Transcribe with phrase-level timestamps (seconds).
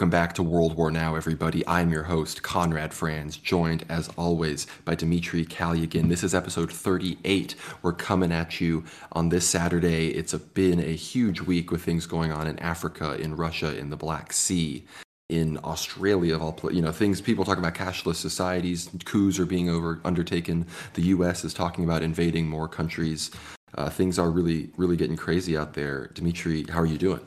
[0.00, 1.62] Welcome back to World War Now, everybody.
[1.66, 6.08] I'm your host, Conrad Franz, joined as always by Dmitry Kalyagin.
[6.08, 7.54] This is episode 38.
[7.82, 10.08] We're coming at you on this Saturday.
[10.08, 13.90] It's a, been a huge week with things going on in Africa, in Russia, in
[13.90, 14.86] the Black Sea,
[15.28, 19.68] in Australia of all you know things people talk about cashless societies coups are being
[19.68, 23.30] over undertaken the US is talking about invading more countries
[23.74, 27.20] uh, things are really really getting crazy out there Dimitri how are you doing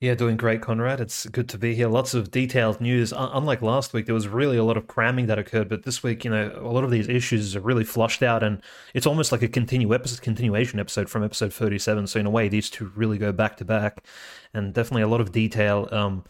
[0.00, 1.00] yeah, doing great, Conrad.
[1.00, 1.88] It's good to be here.
[1.88, 3.12] Lots of detailed news.
[3.16, 6.24] Unlike last week, there was really a lot of cramming that occurred, but this week,
[6.24, 8.60] you know, a lot of these issues are really flushed out, and
[8.92, 12.06] it's almost like a continue episode, continuation episode from episode thirty-seven.
[12.06, 14.04] So in a way, these two really go back to back,
[14.52, 15.88] and definitely a lot of detail.
[15.90, 16.24] Um,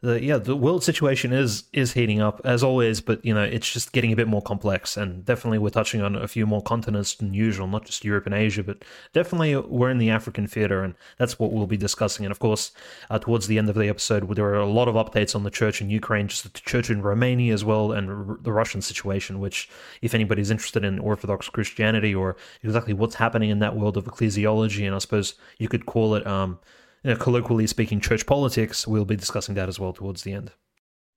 [0.00, 3.72] the yeah the world situation is is heating up as always but you know it's
[3.72, 7.16] just getting a bit more complex and definitely we're touching on a few more continents
[7.16, 10.94] than usual not just europe and asia but definitely we're in the african theater and
[11.16, 12.24] that's what we'll be discussing.
[12.24, 12.70] And of course
[13.10, 15.50] uh, towards the end of the episode there are a lot of updates on the
[15.50, 19.40] church in ukraine just the church in romania as well and r- the russian situation
[19.40, 19.68] which
[20.00, 24.86] if anybody's interested in orthodox christianity or exactly what's happening in that world of ecclesiology
[24.86, 26.58] and i suppose you could call it um
[27.02, 28.86] you know, colloquially speaking, church politics.
[28.86, 30.52] We'll be discussing that as well towards the end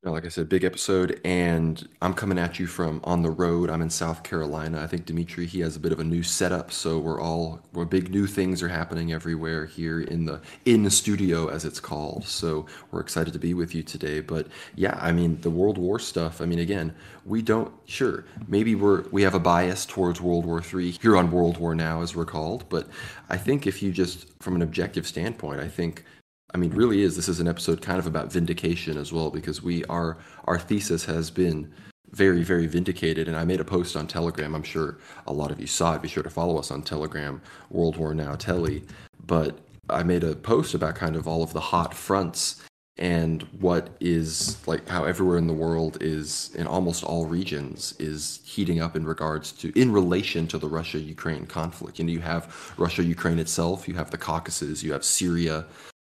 [0.10, 3.70] like I said, big episode, and I'm coming at you from on the road.
[3.70, 4.82] I'm in South Carolina.
[4.82, 7.86] I think Dimitri he has a bit of a new setup, so we're all we're
[7.86, 12.26] big new things are happening everywhere here in the in the studio as it's called.
[12.26, 14.22] So we're excited to be with you today.
[14.22, 16.42] But yeah, I mean the World War stuff.
[16.42, 20.64] I mean again, we don't sure maybe we're we have a bias towards World War
[20.64, 22.88] Three here on World War Now as we're called, but
[23.30, 26.06] I think if you just from an objective standpoint, I think
[26.54, 29.64] I mean, really is this is an episode kind of about vindication as well because
[29.64, 31.72] we are our thesis has been
[32.12, 34.54] very very vindicated and I made a post on Telegram.
[34.54, 36.02] I'm sure a lot of you saw it.
[36.02, 38.84] Be sure to follow us on Telegram, World War Now Telly.
[39.26, 42.62] But I made a post about kind of all of the hot fronts
[42.98, 48.42] and what is like how everywhere in the world is in almost all regions is
[48.44, 51.98] heating up in regards to in relation to the Russia Ukraine conflict.
[51.98, 55.66] You know, you have Russia Ukraine itself, you have the Caucasus, you have Syria,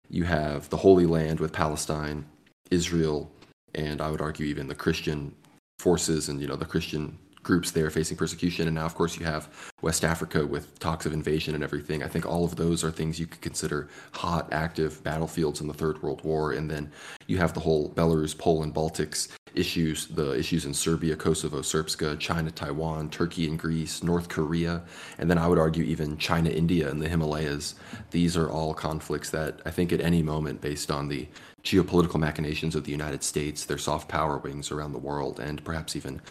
[0.09, 2.25] you have the Holy Land with Palestine,
[2.71, 3.31] Israel,
[3.75, 5.35] and I would argue even the Christian
[5.79, 8.67] forces and you know the Christian groups there facing persecution.
[8.67, 9.47] And now, of course, you have
[9.81, 12.03] West Africa with talks of invasion and everything.
[12.03, 15.73] I think all of those are things you could consider hot, active battlefields in the
[15.73, 16.51] Third World War.
[16.51, 16.91] And then
[17.25, 22.51] you have the whole Belarus, Poland, Baltics issues, the issues in Serbia, Kosovo, Serbska, China,
[22.51, 24.83] Taiwan, Turkey and Greece, North Korea,
[25.17, 27.75] and then I would argue even China, India, and the Himalayas.
[28.11, 31.27] These are all conflicts that I think at any moment, based on the
[31.63, 35.95] geopolitical machinations of the United States, their soft power wings around the world, and perhaps
[35.95, 36.21] even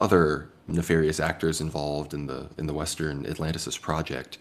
[0.00, 4.38] other nefarious actors involved in the in the Western Atlanticist project.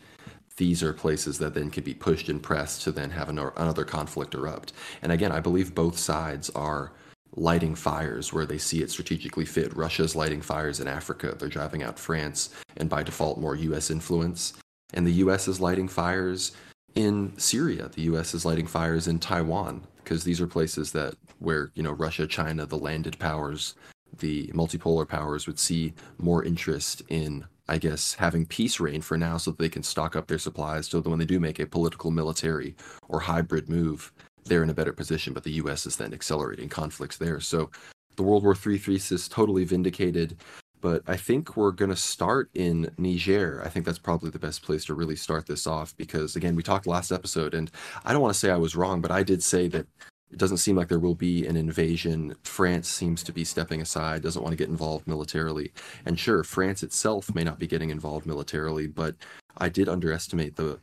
[0.58, 4.34] These are places that then could be pushed and pressed to then have another conflict
[4.34, 4.72] erupt.
[5.02, 6.94] And again, I believe both sides are
[7.36, 9.76] lighting fires where they see it strategically fit.
[9.76, 11.36] Russia's lighting fires in Africa.
[11.38, 14.54] They're driving out France and by default more US influence.
[14.94, 16.54] And the US is lighting fires
[16.96, 17.90] in Syria.
[17.94, 21.92] The US is lighting fires in Taiwan because these are places that where, you know,
[21.92, 23.76] Russia, China, the landed powers
[24.20, 29.38] the multipolar powers would see more interest in, I guess, having peace reign for now
[29.38, 31.66] so that they can stock up their supplies so that when they do make a
[31.66, 32.76] political, military,
[33.08, 34.12] or hybrid move,
[34.46, 35.34] they're in a better position.
[35.34, 35.86] But the U.S.
[35.86, 37.40] is then accelerating conflicts there.
[37.40, 37.72] So
[38.16, 40.38] the World War III thesis totally vindicated.
[40.82, 43.62] But I think we're going to start in Niger.
[43.66, 46.62] I think that's probably the best place to really start this off because, again, we
[46.62, 47.72] talked last episode, and
[48.04, 49.88] I don't want to say I was wrong, but I did say that
[50.32, 52.36] it doesn't seem like there will be an invasion.
[52.44, 55.72] France seems to be stepping aside, doesn't want to get involved militarily.
[56.06, 59.16] And sure, France itself may not be getting involved militarily, but
[59.58, 60.80] I did underestimate the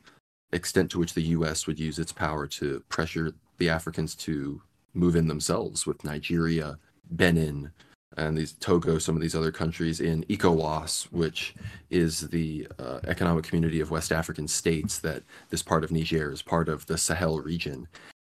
[0.53, 4.62] extent to which the US would use its power to pressure the Africans to
[4.94, 6.78] move in themselves with Nigeria,
[7.10, 7.72] Benin,
[8.16, 11.54] and these Togo, some of these other countries in ECOWAS, which
[11.91, 16.42] is the uh, economic community of West African states that this part of Niger is
[16.42, 17.89] part of the Sahel region.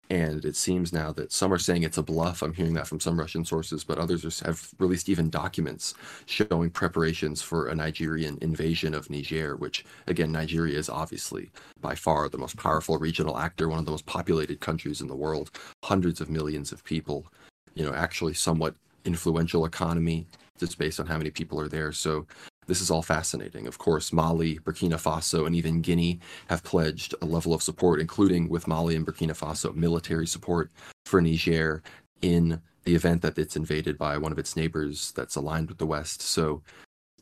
[0.08, 2.42] And it seems now that some are saying it's a bluff.
[2.42, 5.94] I'm hearing that from some Russian sources, but others have released even documents
[6.26, 11.50] showing preparations for a Nigerian invasion of Niger, which, again, Nigeria is obviously
[11.80, 15.16] by far the most powerful regional actor, one of the most populated countries in the
[15.16, 15.50] world,
[15.82, 17.26] hundreds of millions of people,
[17.74, 20.26] you know, actually somewhat influential economy
[20.58, 21.92] just based on how many people are there.
[21.92, 22.26] So
[22.66, 23.66] this is all fascinating.
[23.66, 28.48] Of course, Mali, Burkina Faso, and even Guinea have pledged a level of support, including
[28.48, 30.70] with Mali and Burkina Faso, military support
[31.04, 31.82] for Niger
[32.22, 35.86] in the event that it's invaded by one of its neighbors that's aligned with the
[35.86, 36.22] West.
[36.22, 36.62] So,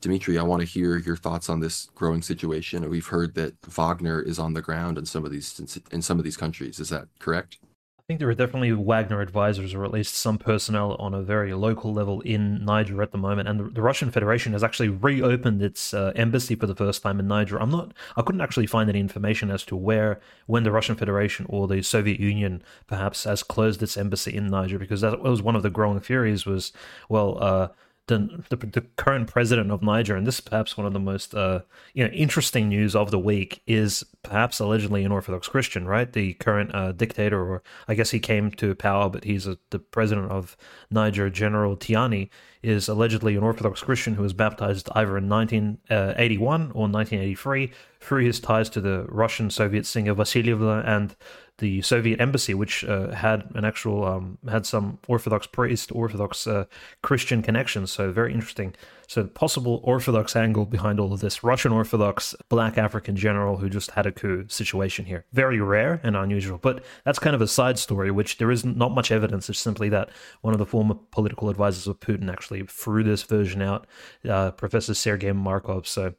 [0.01, 2.87] Dimitri, I want to hear your thoughts on this growing situation.
[2.89, 6.23] We've heard that Wagner is on the ground in some of these in some of
[6.23, 6.79] these countries.
[6.79, 7.57] Is that correct?
[8.05, 11.55] I think there are definitely Wagner advisors, or at least some personnel on a very
[11.55, 13.49] local level in Niger at the moment.
[13.49, 17.19] And the, the Russian Federation has actually reopened its uh, embassy for the first time
[17.19, 17.59] in Niger.
[17.59, 21.47] I'm not, I couldn't actually find any information as to where, when the Russian Federation
[21.49, 25.55] or the Soviet Union perhaps has closed its embassy in Niger, because that was one
[25.55, 26.45] of the growing theories.
[26.45, 26.73] Was
[27.09, 27.69] well, uh,
[28.07, 31.33] the, the, the current president of Niger, and this is perhaps one of the most
[31.33, 31.61] uh,
[31.93, 36.11] you know interesting news of the week, is perhaps allegedly an Orthodox Christian, right?
[36.11, 39.79] The current uh, dictator, or I guess he came to power, but he's a, the
[39.79, 40.55] president of
[40.91, 42.29] Niger, General Tiani,
[42.61, 48.39] is allegedly an Orthodox Christian who was baptized either in 1981 or 1983 through his
[48.39, 51.15] ties to the Russian Soviet singer Vasilyevna and
[51.59, 56.65] the Soviet embassy, which uh, had an actual um, had some Orthodox priest, Orthodox uh,
[57.01, 57.91] Christian connections.
[57.91, 58.73] So very interesting.
[59.07, 63.91] So possible Orthodox angle behind all of this: Russian Orthodox Black African general who just
[63.91, 65.25] had a coup situation here.
[65.31, 68.91] Very rare and unusual, but that's kind of a side story, which there is not
[68.91, 69.49] much evidence.
[69.49, 70.09] It's simply that
[70.41, 73.87] one of the former political advisors of Putin actually threw this version out,
[74.27, 75.87] uh, Professor Sergei Markov.
[75.87, 76.15] So.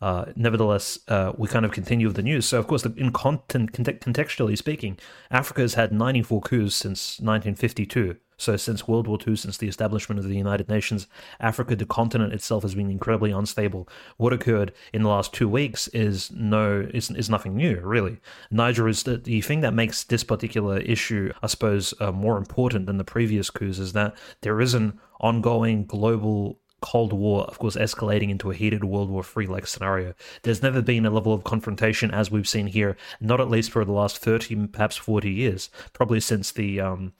[0.00, 2.46] Uh, nevertheless, uh, we kind of continue with the news.
[2.46, 4.98] So, of course, in content, contextually speaking,
[5.30, 8.16] Africa has had 94 coups since 1952.
[8.38, 11.06] So, since World War II, since the establishment of the United Nations,
[11.40, 13.88] Africa, the continent itself, has been incredibly unstable.
[14.18, 18.20] What occurred in the last two weeks is no is, is nothing new, really.
[18.50, 22.84] Niger is the, the thing that makes this particular issue, I suppose, uh, more important
[22.84, 27.76] than the previous coups is that there is an ongoing global Cold War, of course,
[27.76, 30.14] escalating into a heated World War III like scenario.
[30.42, 33.84] There's never been a level of confrontation as we've seen here, not at least for
[33.84, 36.80] the last 30, perhaps 40 years, probably since the.
[36.80, 37.12] Um,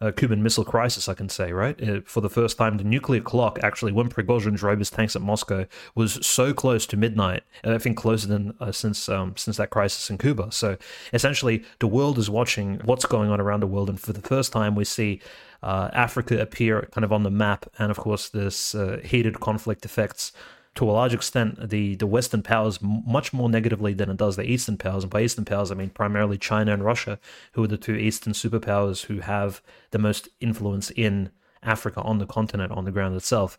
[0.00, 1.80] uh, Cuban Missile Crisis, I can say, right?
[1.82, 5.22] Uh, for the first time, the nuclear clock, actually, when Prigozhin drove his tanks at
[5.22, 7.42] Moscow, was so close to midnight.
[7.64, 10.52] Uh, I think closer than uh, since um, since that crisis in Cuba.
[10.52, 10.76] So
[11.12, 14.52] essentially, the world is watching what's going on around the world, and for the first
[14.52, 15.20] time, we see
[15.62, 19.84] uh, Africa appear kind of on the map, and of course, this uh, heated conflict
[19.84, 20.32] affects
[20.78, 24.48] to a large extent the the Western powers much more negatively than it does the
[24.48, 25.02] Eastern powers.
[25.02, 27.18] And by Eastern powers, I mean primarily China and Russia,
[27.54, 29.60] who are the two Eastern superpowers who have
[29.90, 31.30] the most influence in
[31.64, 33.58] Africa on the continent, on the ground itself.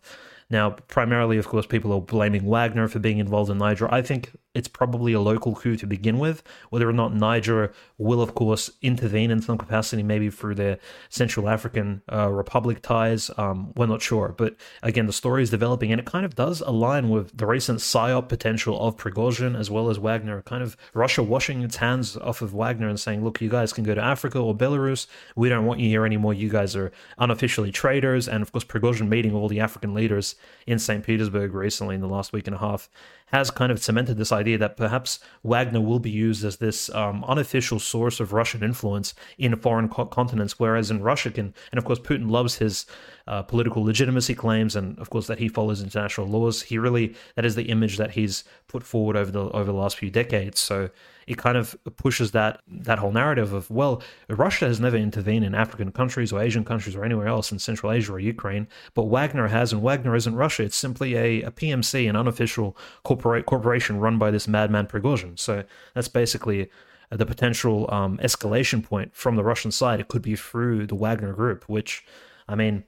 [0.50, 3.92] Now, primarily, of course, people are blaming Wagner for being involved in Niger.
[3.92, 6.42] I think it's probably a local coup to begin with.
[6.70, 11.48] Whether or not Niger will, of course, intervene in some capacity, maybe through their Central
[11.48, 14.34] African uh, Republic ties, um, we're not sure.
[14.36, 17.78] But again, the story is developing, and it kind of does align with the recent
[17.78, 20.42] psyop potential of Prigozhin as well as Wagner.
[20.42, 23.84] Kind of Russia washing its hands off of Wagner and saying, "Look, you guys can
[23.84, 25.06] go to Africa or Belarus.
[25.36, 26.34] We don't want you here anymore.
[26.34, 30.34] You guys are unofficially traitors." And of course, Prigozhin meeting all the African leaders
[30.66, 31.04] in St.
[31.04, 32.88] Petersburg recently in the last week and a half
[33.26, 37.24] has kind of cemented this idea that perhaps Wagner will be used as this um,
[37.24, 41.84] unofficial source of Russian influence in foreign co- continents, whereas in Russia can, and of
[41.84, 42.86] course Putin loves his
[43.28, 46.62] uh, political legitimacy claims, and of course that he follows international laws.
[46.62, 49.96] He really that is the image that he's put forward over the over the last
[49.96, 50.58] few decades.
[50.58, 50.90] So
[51.26, 55.54] it kind of pushes that that whole narrative of well, Russia has never intervened in
[55.54, 59.48] African countries or Asian countries or anywhere else in Central Asia or Ukraine, but Wagner
[59.48, 60.64] has, and Wagner isn't Russia.
[60.64, 65.38] It's simply a, a PMC, an unofficial corporate corporation run by this madman Prigozhin.
[65.38, 66.70] So that's basically
[67.10, 70.00] the potential um, escalation point from the Russian side.
[70.00, 72.04] It could be through the Wagner Group, which,
[72.48, 72.84] I mean,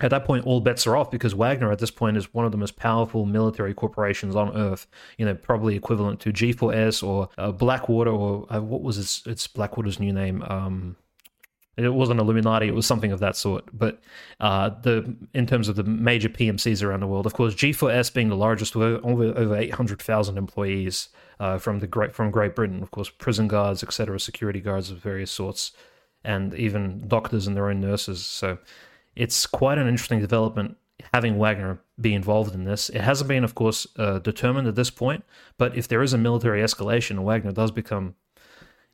[0.00, 2.52] at that point, all bets are off because Wagner at this point is one of
[2.52, 4.86] the most powerful military corporations on earth.
[5.18, 9.46] You know, probably equivalent to G4S or uh, Blackwater or uh, what was its, its
[9.46, 10.42] Blackwater's new name?
[10.42, 10.96] Um,
[11.76, 13.64] it wasn't Illuminati; it was something of that sort.
[13.72, 14.00] But
[14.38, 18.28] uh, the in terms of the major PMCs around the world, of course, G4S being
[18.28, 22.54] the largest with over over eight hundred thousand employees uh, from the great from Great
[22.54, 25.72] Britain, of course, prison guards, etc., security guards of various sorts,
[26.24, 28.24] and even doctors and their own nurses.
[28.26, 28.58] So
[29.16, 30.76] it's quite an interesting development
[31.14, 32.88] having Wagner be involved in this.
[32.90, 35.24] It hasn't been, of course, uh, determined at this point,
[35.58, 38.14] but if there is a military escalation, and Wagner does become,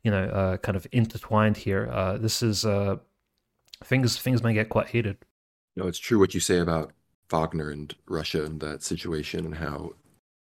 [0.02, 1.88] you know, uh, kind of intertwined here.
[1.90, 2.96] Uh, this is uh,
[3.85, 5.18] things things may get quite heated.
[5.76, 6.92] No, it's true what you say about
[7.30, 9.94] Wagner and Russia and that situation and how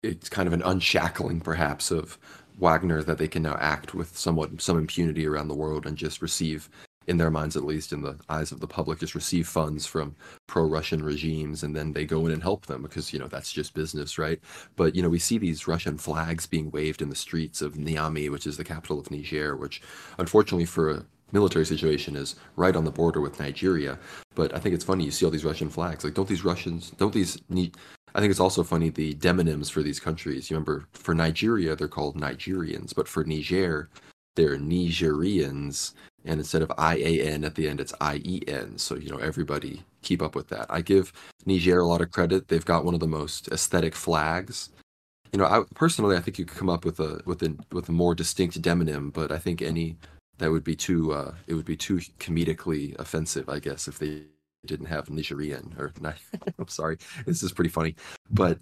[0.03, 2.19] it's kind of an unshackling, perhaps, of
[2.59, 6.21] Wagner that they can now act with somewhat some impunity around the world and just
[6.21, 6.69] receive
[7.07, 10.15] in their minds at least in the eyes of the public just receive funds from
[10.47, 13.75] pro-russian regimes and then they go in and help them because you know that's just
[13.75, 14.41] business right?
[14.77, 18.31] But you know we see these russian flags being waved in the streets of niamey
[18.31, 19.83] which is the capital of niger which
[20.19, 23.99] unfortunately for a military situation is right on the border with nigeria.
[24.35, 26.05] But i think it's funny you see all these russian flags.
[26.05, 27.77] Like don't these russians don't these need
[28.15, 30.51] I think it's also funny the demonyms for these countries.
[30.51, 33.89] You remember for Nigeria, they're called Nigerians, but for Niger,
[34.35, 35.93] they're Nigerians,
[36.25, 38.79] and instead of I A N at the end, it's I E N.
[38.79, 40.67] So you know everybody keep up with that.
[40.71, 41.13] I give
[41.47, 42.49] Niger a lot of credit.
[42.49, 44.71] They've got one of the most aesthetic flags.
[45.33, 47.89] You know, I personally I think you could come up with a with a with
[47.89, 49.97] a more distinct demonym, but I think any
[50.39, 54.25] that would be too uh, it would be too comedically offensive, I guess, if they
[54.67, 55.93] didn't have Nigerian or
[56.59, 57.97] I'm sorry, this is pretty funny,
[58.31, 58.59] but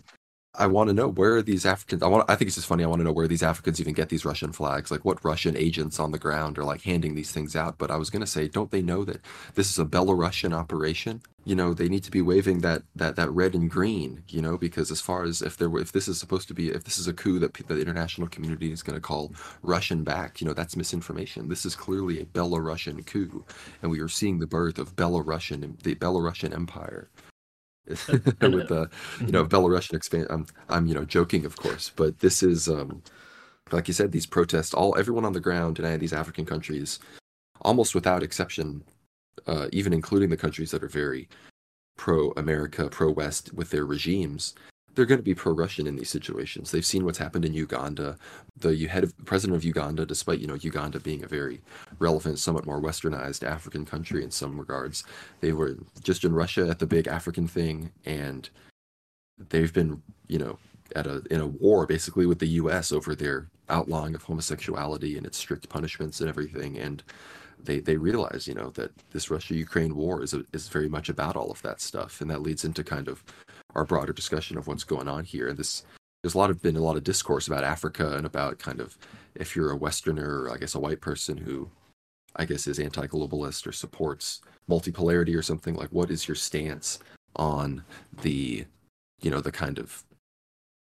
[0.54, 2.02] I want to know where are these Africans.
[2.02, 2.28] I want.
[2.28, 2.82] I think it's just funny.
[2.82, 4.90] I want to know where these Africans even get these Russian flags.
[4.90, 7.78] Like what Russian agents on the ground are like handing these things out.
[7.78, 9.20] But I was gonna say, don't they know that
[9.54, 11.22] this is a Belarusian operation?
[11.44, 14.24] You know, they need to be waving that that that red and green.
[14.28, 16.82] You know, because as far as if there if this is supposed to be if
[16.82, 20.48] this is a coup that the international community is going to call Russian back, you
[20.48, 21.48] know, that's misinformation.
[21.48, 23.44] This is clearly a Belarusian coup,
[23.82, 27.08] and we are seeing the birth of Belarusian the Belarusian Empire.
[28.40, 28.88] with the
[29.20, 30.26] you know Belarusian expand.
[30.30, 33.02] I'm I'm you know joking, of course, but this is um,
[33.72, 36.44] like you said, these protests, all everyone on the ground in any of these African
[36.44, 36.98] countries,
[37.62, 38.82] almost without exception,
[39.46, 41.28] uh, even including the countries that are very
[41.96, 44.54] pro America, pro West with their regimes,
[44.94, 46.70] they're going to be pro-Russian in these situations.
[46.70, 48.16] They've seen what's happened in Uganda.
[48.56, 51.60] The head of president of Uganda, despite you know Uganda being a very
[51.98, 55.04] relevant, somewhat more westernized African country in some regards,
[55.40, 58.50] they were just in Russia at the big African thing, and
[59.50, 60.58] they've been you know
[60.96, 62.92] at a in a war basically with the U.S.
[62.92, 67.02] over their outlawing of homosexuality and its strict punishments and everything, and
[67.62, 71.08] they they realize you know that this Russia Ukraine war is a, is very much
[71.08, 73.22] about all of that stuff, and that leads into kind of
[73.74, 75.48] our broader discussion of what's going on here.
[75.48, 75.84] And this
[76.22, 78.98] there's a lot of been a lot of discourse about Africa and about kind of
[79.34, 81.70] if you're a Westerner or I guess a white person who
[82.36, 86.98] I guess is anti-globalist or supports multipolarity or something like what is your stance
[87.36, 87.84] on
[88.22, 88.66] the
[89.20, 90.04] you know the kind of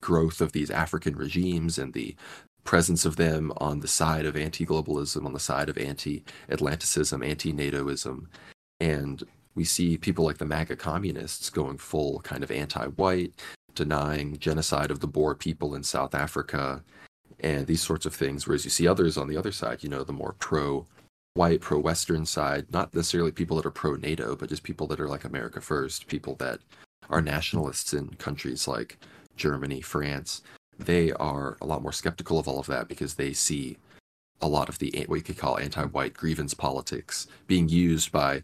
[0.02, 2.16] growth of these African regimes and the
[2.64, 8.28] presence of them on the side of anti-globalism on the side of anti-Atlanticism anti-NATOism
[8.80, 9.24] and
[9.56, 13.34] we see people like the MAGA communists going full kind of anti white,
[13.76, 16.84] denying genocide of the Boer people in South Africa,
[17.40, 18.48] and these sorts of things.
[18.48, 20.86] Whereas you see others on the other side, you know, the more pro
[21.34, 25.00] white, pro Western side, not necessarily people that are pro NATO, but just people that
[25.00, 26.60] are like America first, people that
[27.10, 28.98] are nationalists in countries like
[29.36, 30.42] Germany, France.
[30.78, 33.78] They are a lot more skeptical of all of that because they see
[34.42, 38.44] a lot of the what you could call anti-white grievance politics being used by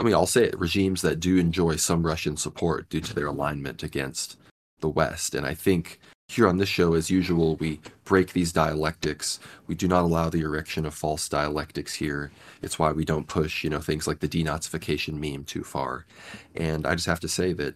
[0.00, 3.26] I mean, I'll say it, regimes that do enjoy some Russian support due to their
[3.26, 4.38] alignment against
[4.80, 5.34] the West.
[5.34, 9.40] And I think here on this show, as usual, we break these dialectics.
[9.66, 12.32] We do not allow the erection of false dialectics here.
[12.62, 16.06] It's why we don't push, you know, things like the denazification meme too far.
[16.54, 17.74] And I just have to say that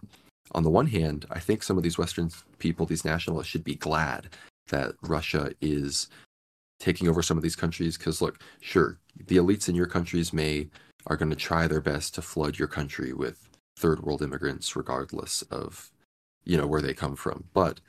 [0.53, 3.75] on the one hand, I think some of these Western people, these nationalists, should be
[3.75, 4.29] glad
[4.69, 6.07] that Russia is
[6.79, 7.99] taking over some of these countries.
[7.99, 10.69] Because, look, sure, the elites in your countries may
[11.07, 15.41] are going to try their best to flood your country with third world immigrants, regardless
[15.43, 15.91] of
[16.43, 17.45] you know where they come from.
[17.53, 17.79] But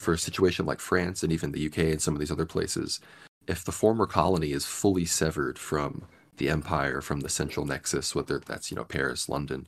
[0.00, 3.00] for a situation like France and even the UK and some of these other places,
[3.46, 6.04] if the former colony is fully severed from
[6.36, 9.66] the empire, from the central nexus, whether that's you know Paris, London,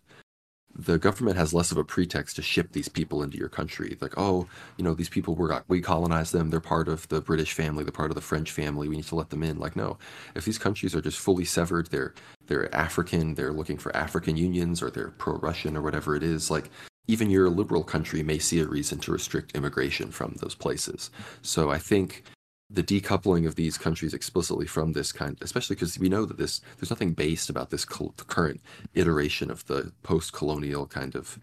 [0.78, 3.96] the government has less of a pretext to ship these people into your country.
[4.00, 6.50] Like, oh, you know, these people were we colonized them.
[6.50, 7.82] They're part of the British family.
[7.82, 8.88] They're part of the French family.
[8.88, 9.58] We need to let them in.
[9.58, 9.98] Like, no,
[10.34, 12.14] if these countries are just fully severed, they're
[12.46, 13.34] they're African.
[13.34, 16.50] They're looking for African unions, or they're pro-Russian, or whatever it is.
[16.50, 16.70] Like,
[17.08, 21.10] even your liberal country may see a reason to restrict immigration from those places.
[21.42, 22.24] So I think
[22.68, 26.60] the decoupling of these countries explicitly from this kind, especially because we know that this
[26.78, 28.60] there's nothing based about this current
[28.94, 31.38] iteration of the post-colonial kind of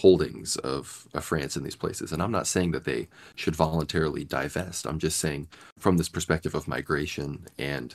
[0.00, 2.12] holdings of, of France in these places.
[2.12, 4.86] And I'm not saying that they should voluntarily divest.
[4.86, 5.48] I'm just saying
[5.78, 7.94] from this perspective of migration and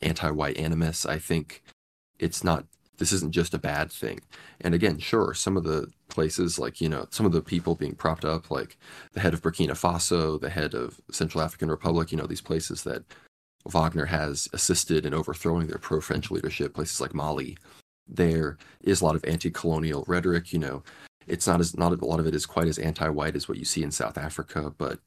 [0.00, 1.62] anti-white animus, I think
[2.18, 2.64] it's not
[2.98, 4.20] this isn't just a bad thing.
[4.60, 7.94] And again, sure, some of the places, like, you know, some of the people being
[7.94, 8.76] propped up, like
[9.12, 12.82] the head of Burkina Faso, the head of Central African Republic, you know, these places
[12.84, 13.04] that
[13.66, 17.56] Wagner has assisted in overthrowing their pro French leadership, places like Mali,
[18.08, 20.82] there is a lot of anti colonial rhetoric, you know.
[21.26, 23.64] It's not as not a lot of it is quite as anti-white as what you
[23.64, 24.98] see in South Africa, but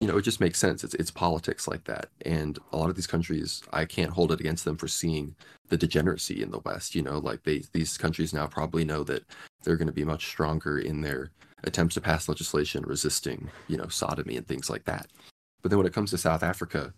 [0.00, 0.84] you know, it just makes sense.
[0.84, 4.40] It's it's politics like that, and a lot of these countries, I can't hold it
[4.40, 5.34] against them for seeing
[5.68, 6.94] the degeneracy in the West.
[6.94, 9.24] You know, like they these countries now probably know that
[9.62, 11.30] they're going to be much stronger in their
[11.62, 15.06] attempts to pass legislation resisting, you know, sodomy and things like that.
[15.62, 16.92] But then when it comes to South Africa,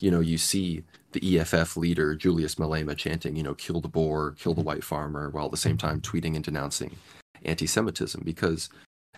[0.00, 4.32] you know, you see the EFF leader Julius Malema chanting, you know, "kill the Boer,
[4.32, 6.96] kill the white farmer," while at the same time tweeting and denouncing
[7.42, 8.68] anti-Semitism because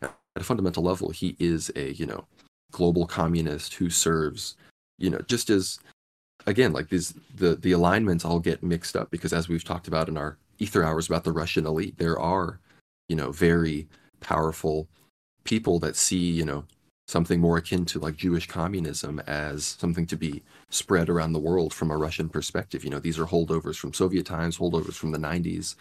[0.00, 2.26] at a fundamental level, he is a you know
[2.72, 4.56] global communist who serves,
[4.98, 5.78] you know, just as
[6.46, 10.08] again, like these the the alignments all get mixed up because as we've talked about
[10.08, 12.60] in our Aether Hours about the Russian elite, there are,
[13.08, 13.88] you know, very
[14.20, 14.88] powerful
[15.44, 16.64] people that see, you know,
[17.08, 21.74] something more akin to like Jewish communism as something to be spread around the world
[21.74, 22.84] from a Russian perspective.
[22.84, 25.74] You know, these are holdovers from Soviet times, holdovers from the 90s.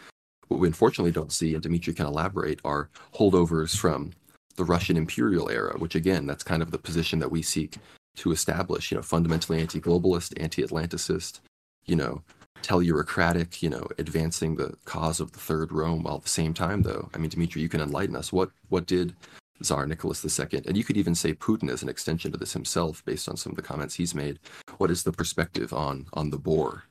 [0.48, 4.12] What we unfortunately don't see, and Dimitri can elaborate, are holdovers from
[4.56, 7.78] the Russian imperial era, which again, that's kind of the position that we seek
[8.18, 11.40] to establish, you know, fundamentally anti-globalist, anti-Atlanticist,
[11.86, 12.22] you know,
[12.62, 16.84] tellurocratic, you know, advancing the cause of the Third Rome while at the same time
[16.84, 17.10] though.
[17.14, 18.32] I mean, Dimitri, you can enlighten us.
[18.32, 19.16] What what did
[19.64, 23.04] Tsar Nicholas II, and you could even say Putin as an extension to this himself
[23.06, 24.40] based on some of the comments he's made.
[24.78, 26.84] What is the perspective on on the Boer?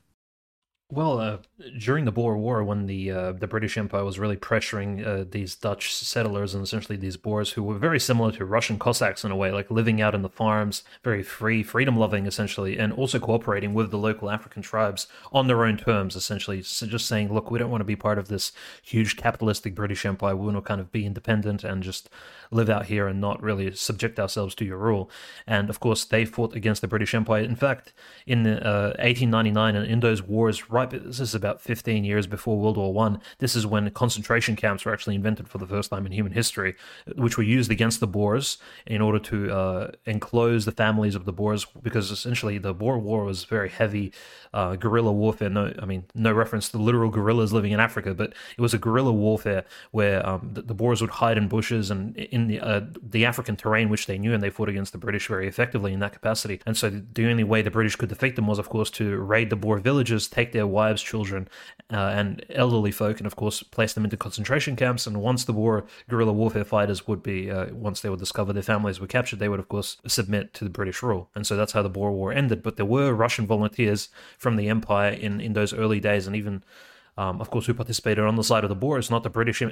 [0.93, 1.37] Well, uh,
[1.79, 5.55] during the Boer War, when the uh, the British Empire was really pressuring uh, these
[5.55, 9.35] Dutch settlers and essentially these Boers, who were very similar to Russian Cossacks in a
[9.37, 13.73] way, like living out in the farms, very free, freedom loving essentially, and also cooperating
[13.73, 16.61] with the local African tribes on their own terms, essentially.
[16.61, 18.51] So just saying, look, we don't want to be part of this
[18.83, 20.35] huge capitalistic British Empire.
[20.35, 22.09] We want to kind of be independent and just
[22.51, 25.09] live out here and not really subject ourselves to your rule.
[25.47, 27.43] And of course, they fought against the British Empire.
[27.43, 27.93] In fact,
[28.27, 32.77] in 1899 uh, and in those wars, right, this is about 15 years before World
[32.77, 33.21] War One.
[33.39, 36.75] This is when concentration camps were actually invented for the first time in human history,
[37.15, 41.33] which were used against the Boers in order to uh, enclose the families of the
[41.33, 44.11] Boers, because essentially the Boer War was very heavy
[44.53, 45.49] uh, guerrilla warfare.
[45.49, 48.77] No, I mean no reference to literal guerrillas living in Africa, but it was a
[48.77, 52.59] guerrilla warfare where um, the, the Boers would hide in bushes and in in the
[52.59, 55.93] uh, the African terrain, which they knew, and they fought against the British very effectively
[55.93, 56.59] in that capacity.
[56.65, 59.49] And so the only way the British could defeat them was, of course, to raid
[59.49, 61.47] the Boer villages, take their wives, children,
[61.91, 65.05] uh, and elderly folk, and of course place them into concentration camps.
[65.05, 68.63] And once the war guerrilla warfare fighters would be, uh, once they would discover their
[68.63, 71.29] families were captured, they would of course submit to the British rule.
[71.35, 72.63] And so that's how the Boer War ended.
[72.63, 76.63] But there were Russian volunteers from the empire in in those early days, and even
[77.21, 79.67] um, of course, who participated on the side of the Boers, not the British uh,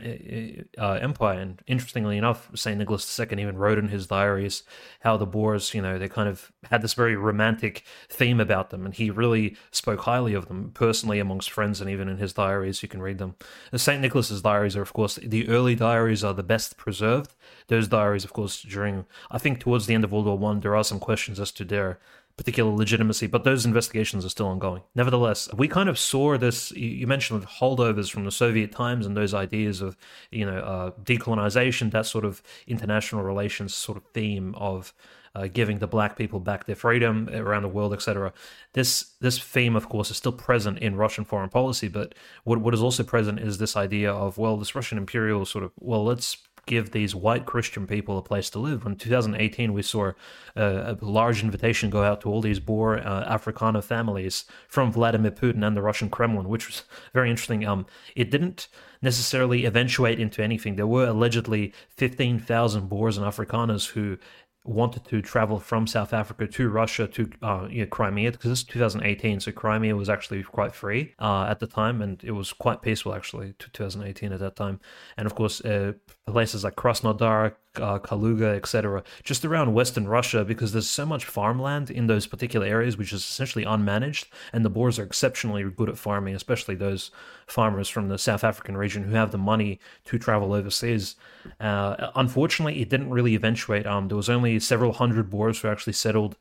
[0.78, 1.40] uh, Empire.
[1.40, 2.78] And interestingly enough, St.
[2.78, 4.62] Nicholas II even wrote in his diaries
[5.00, 8.86] how the Boers, you know, they kind of had this very romantic theme about them.
[8.86, 12.84] And he really spoke highly of them personally amongst friends and even in his diaries.
[12.84, 13.34] You can read them.
[13.72, 14.00] The St.
[14.00, 17.34] Nicholas's diaries are, of course, the early diaries are the best preserved.
[17.66, 20.76] Those diaries, of course, during, I think towards the end of World War One, there
[20.76, 21.98] are some questions as to their
[22.40, 24.82] particular legitimacy, but those investigations are still ongoing.
[24.96, 26.72] Nevertheless, we kind of saw this.
[26.72, 29.98] You mentioned holdovers from the Soviet times and those ideas of,
[30.32, 34.94] you know, uh, decolonization, that sort of international relations sort of theme of
[35.36, 38.32] uh, giving the black people back their freedom around the world, etc.
[38.72, 42.74] This this theme, of course, is still present in Russian foreign policy, but what what
[42.74, 46.38] is also present is this idea of well, this Russian imperial sort of well, let's
[46.70, 48.86] give these white Christian people a place to live.
[48.86, 50.12] In 2018, we saw
[50.56, 55.32] a, a large invitation go out to all these Boer uh, Afrikaner families from Vladimir
[55.32, 57.66] Putin and the Russian Kremlin, which was very interesting.
[57.66, 58.68] Um, it didn't
[59.02, 60.76] necessarily eventuate into anything.
[60.76, 64.20] There were allegedly 15,000 Boers and Afrikaners who
[64.66, 68.60] wanted to travel from South Africa to Russia to uh, you know, Crimea because this
[68.60, 72.54] is 2018, so Crimea was actually quite free uh, at the time, and it was
[72.54, 74.80] quite peaceful actually to 2018 at that time.
[75.18, 75.94] And of course, uh,
[76.28, 81.90] places like Krasnodar, uh, Kaluga, etc., just around Western Russia, because there's so much farmland
[81.90, 85.98] in those particular areas, which is essentially unmanaged, and the Boers are exceptionally good at
[85.98, 87.12] farming, especially those
[87.48, 91.16] farmers from the South African region who have the money to travel overseas.
[91.60, 93.86] Uh, unfortunately, it didn't really eventuate.
[93.86, 96.38] Um, there was only several hundred Boers who actually settled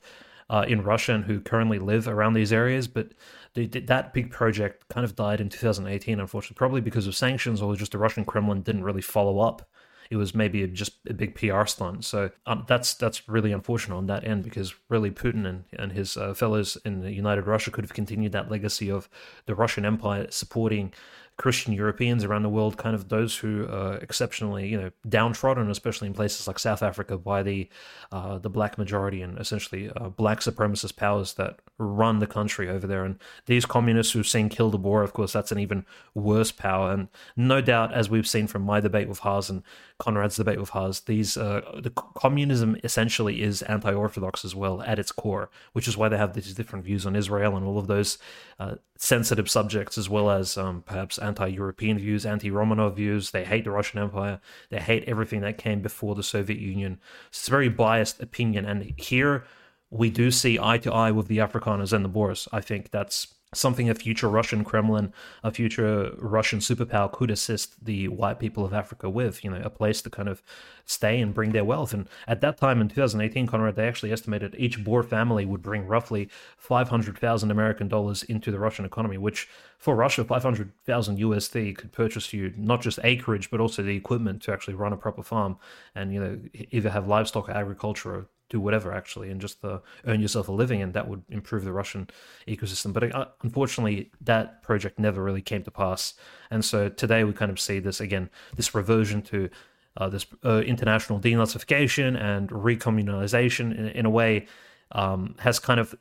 [0.51, 3.13] uh, in Russia and who currently live around these areas, but
[3.55, 7.75] they, that big project kind of died in 2018, unfortunately, probably because of sanctions or
[7.77, 9.68] just the Russian Kremlin didn't really follow up
[10.11, 12.05] it was maybe just a big PR stunt.
[12.05, 16.17] So um, that's that's really unfortunate on that end because really Putin and and his
[16.17, 19.09] uh, fellows in the United Russia could have continued that legacy of
[19.47, 20.93] the Russian Empire supporting
[21.39, 26.09] Christian Europeans around the world, kind of those who are exceptionally, you know, downtrodden, especially
[26.09, 27.69] in places like South Africa, by the
[28.11, 32.89] uh, the black majority and essentially uh, black supremacist powers that run the country over
[32.89, 33.05] there.
[33.05, 36.91] And these communists who've seen kill the Boer, of course, that's an even worse power.
[36.93, 39.63] And no doubt, as we've seen from my debate with Haz and
[40.01, 45.13] Conrad's debate with Haz, these uh, the communism essentially is anti-orthodox as well at its
[45.13, 48.19] core, which is why they have these different views on Israel and all of those
[48.59, 53.31] uh, sensitive subjects, as well as um, perhaps anti-European views, anti-Romanov views.
[53.31, 54.41] They hate the Russian Empire.
[54.71, 57.01] They hate everything that came before the Soviet Union.
[57.29, 59.45] It's a very biased opinion, and here
[59.91, 62.49] we do see eye to eye with the Afrikaners and the Boers.
[62.53, 68.09] I think that's something a future Russian Kremlin, a future Russian superpower could assist the
[68.09, 70.43] white people of Africa with, you know, a place to kind of
[70.85, 71.95] stay and bring their wealth.
[71.95, 75.87] And at that time in 2018, Conrad, they actually estimated each Boer family would bring
[75.87, 82.33] roughly 500,000 American dollars into the Russian economy, which for Russia, 500,000 USD could purchase
[82.33, 85.57] you not just acreage, but also the equipment to actually run a proper farm
[85.95, 90.21] and, you know, either have livestock, agriculture, or do whatever actually and just uh, earn
[90.21, 92.09] yourself a living and that would improve the russian
[92.47, 92.93] ecosystem.
[92.93, 96.15] But uh, unfortunately that project never really came to pass.
[96.51, 99.51] And so today we kind of see this again this reversion to
[99.97, 104.47] uh, this uh, international denazification and recommunalization in, in a way
[104.93, 105.95] um, has kind of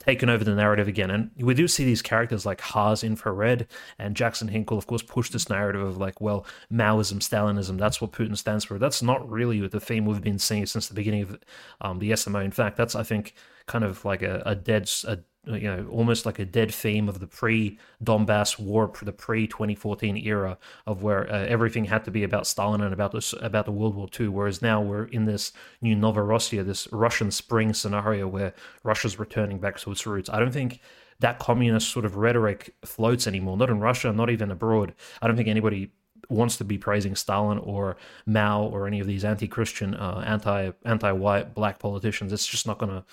[0.00, 1.10] taken over the narrative again.
[1.10, 3.66] And we do see these characters like Haz Infrared
[3.98, 8.12] and Jackson Hinkle, of course, push this narrative of like, well, Maoism, Stalinism, that's what
[8.12, 8.78] Putin stands for.
[8.78, 11.38] That's not really the theme we've been seeing since the beginning of
[11.82, 12.42] um, the SMO.
[12.42, 13.34] In fact, that's, I think,
[13.66, 17.18] kind of like a, a dead, a you know, almost like a dead theme of
[17.18, 22.24] the pre Donbass war, the pre 2014 era of where uh, everything had to be
[22.24, 24.28] about Stalin and about this, about the World War II.
[24.28, 29.78] Whereas now we're in this new Novorossiya, this Russian spring scenario where Russia's returning back
[29.78, 30.28] to its roots.
[30.28, 30.80] I don't think
[31.20, 34.94] that communist sort of rhetoric floats anymore, not in Russia, not even abroad.
[35.22, 35.92] I don't think anybody
[36.28, 41.54] wants to be praising Stalin or Mao or any of these anti-Christian, uh, anti anti-white
[41.54, 42.32] black politicians.
[42.32, 43.04] It's just not going to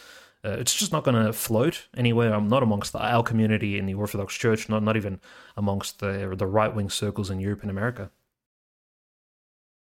[0.45, 2.34] uh, it's just not going to float anywhere.
[2.34, 5.19] I'm not amongst the, our community in the Orthodox Church, not not even
[5.56, 8.12] amongst the the right wing circles in Europe and America.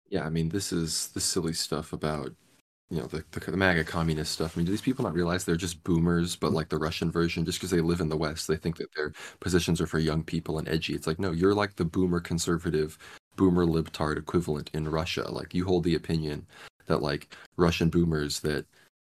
[0.09, 2.33] Yeah, I mean, this is the silly stuff about
[2.89, 4.55] you know the, the, the MAGA communist stuff.
[4.55, 7.45] I mean, do these people not realize they're just boomers, but like the Russian version?
[7.45, 10.23] Just because they live in the West, they think that their positions are for young
[10.23, 10.93] people and edgy.
[10.93, 12.97] It's like no, you're like the boomer conservative,
[13.35, 15.29] boomer libtard equivalent in Russia.
[15.31, 16.45] Like you hold the opinion
[16.85, 18.65] that like Russian boomers that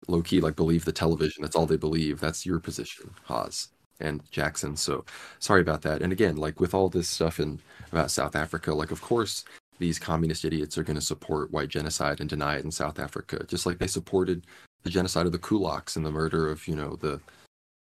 [0.08, 1.42] low key like believe the television.
[1.42, 2.20] That's all they believe.
[2.20, 4.76] That's your position, Haz and Jackson.
[4.76, 5.06] So
[5.40, 6.02] sorry about that.
[6.02, 7.60] And again, like with all this stuff in
[7.92, 9.44] about South Africa, like of course
[9.80, 13.46] these communist idiots are going to support white genocide and deny it in South Africa,
[13.48, 14.46] just like they supported
[14.84, 17.20] the genocide of the kulaks and the murder of you know the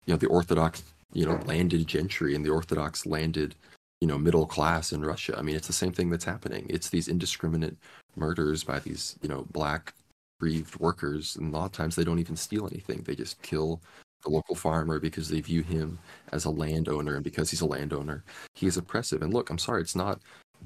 [0.06, 3.56] you know the Orthodox you know landed gentry and the Orthodox landed
[4.02, 5.36] you know middle class in Russia.
[5.38, 6.66] I mean, it's the same thing that's happening.
[6.70, 7.78] It's these indiscriminate
[8.16, 9.94] murders by these you know black
[10.40, 13.02] grieved workers, and a lot of times they don't even steal anything.
[13.02, 13.82] They just kill
[14.24, 16.00] the local farmer because they view him
[16.32, 18.24] as a landowner, and because he's a landowner,
[18.56, 19.22] he is oppressive.
[19.22, 20.20] And look, I'm sorry, it's not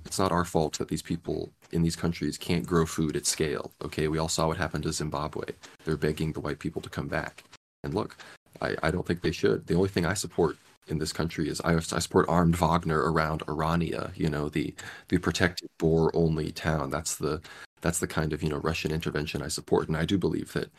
[0.06, 3.72] it's not our fault that these people in these countries can't grow food at scale.
[3.84, 5.46] Okay, we all saw what happened to Zimbabwe.
[5.84, 7.44] They're begging the white people to come back.
[7.84, 8.18] And look,
[8.62, 9.68] I, I don't think they should.
[9.68, 10.58] The only thing I support
[10.88, 14.74] in this country is I, I support armed Wagner around Orania, you know, the
[15.10, 16.90] the protected Boer only town.
[16.90, 17.42] That's the
[17.82, 20.70] that's the kind of you know Russian intervention I support, and I do believe that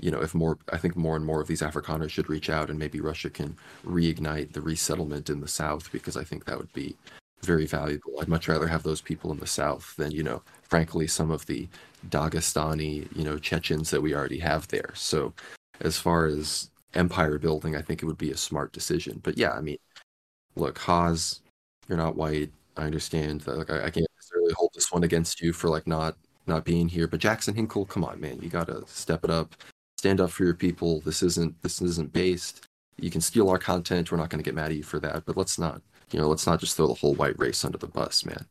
[0.00, 2.70] you know if more, I think more and more of these Afrikaners should reach out,
[2.70, 6.72] and maybe Russia can reignite the resettlement in the south because I think that would
[6.72, 6.96] be
[7.42, 8.20] very valuable.
[8.20, 11.46] I'd much rather have those people in the south than you know, frankly, some of
[11.46, 11.68] the
[12.08, 14.92] Dagestani you know Chechens that we already have there.
[14.94, 15.32] So
[15.80, 19.20] as far as empire building, I think it would be a smart decision.
[19.22, 19.78] But yeah, I mean,
[20.56, 21.40] look, Haz,
[21.88, 22.50] you're not white.
[22.76, 23.58] I understand that.
[23.58, 26.16] Like, I, I can't necessarily hold this one against you for like not
[26.50, 27.06] not being here.
[27.06, 29.54] But Jackson Hinkle, come on, man, you gotta step it up,
[29.96, 31.00] stand up for your people.
[31.00, 32.66] This isn't this isn't based.
[32.98, 34.12] You can steal our content.
[34.12, 35.24] We're not to get mad at you for that.
[35.24, 37.86] But let's not, you know, let's not just throw the whole white race under the
[37.86, 38.44] bus, man.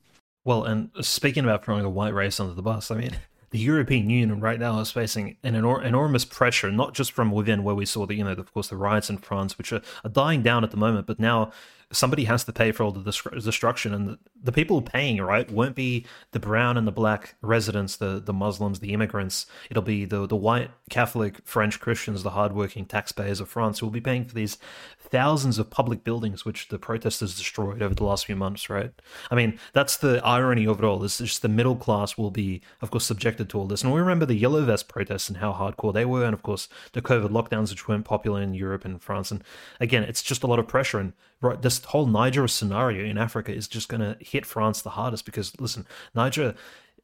[0.46, 3.18] Well, and speaking about throwing the white race under the bus, I mean,
[3.52, 7.64] the European Union right now is facing an enor- enormous pressure, not just from within,
[7.64, 10.10] where we saw the, you know, of course, the riots in France, which are, are
[10.10, 11.52] dying down at the moment, but now
[11.92, 15.76] somebody has to pay for all the destruction, and the, the people paying, right, won't
[15.76, 19.46] be the brown and the black residents, the the Muslims, the immigrants.
[19.70, 23.92] It'll be the the white Catholic French Christians, the hardworking taxpayers of France who will
[23.92, 24.58] be paying for these
[25.00, 28.92] thousands of public buildings which the protesters destroyed over the last few months, right?
[29.32, 31.04] I mean, that's the irony of it all.
[31.04, 33.84] It's just the middle class will be, of course, subjected to all this.
[33.84, 36.70] And we remember the Yellow Vest protests and how hardcore they were, and of course,
[36.94, 39.32] the COVID lockdowns, which weren't popular in Europe and France.
[39.32, 39.44] And
[39.80, 41.00] again, it's just a lot of pressure.
[41.00, 44.92] And right, this whole Niger scenario in Africa is just going to hit France the
[44.92, 46.56] hardest because, listen, Niger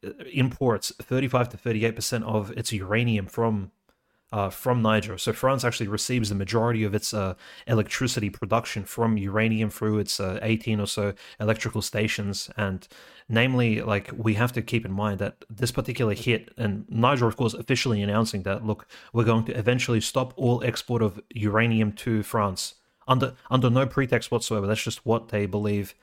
[0.05, 3.71] uh, imports 35 to 38% of its uranium from
[4.31, 5.17] uh, from Niger.
[5.17, 7.35] So France actually receives the majority of its uh,
[7.67, 12.49] electricity production from uranium through its uh, 18 or so electrical stations.
[12.57, 12.85] And
[13.29, 17.37] namely, like we have to keep in mind that this particular hit, and Niger, of
[17.37, 22.23] course, officially announcing that, look, we're going to eventually stop all export of uranium to
[22.23, 22.75] France
[23.07, 24.67] under under no pretext whatsoever.
[24.67, 25.95] That's just what they believe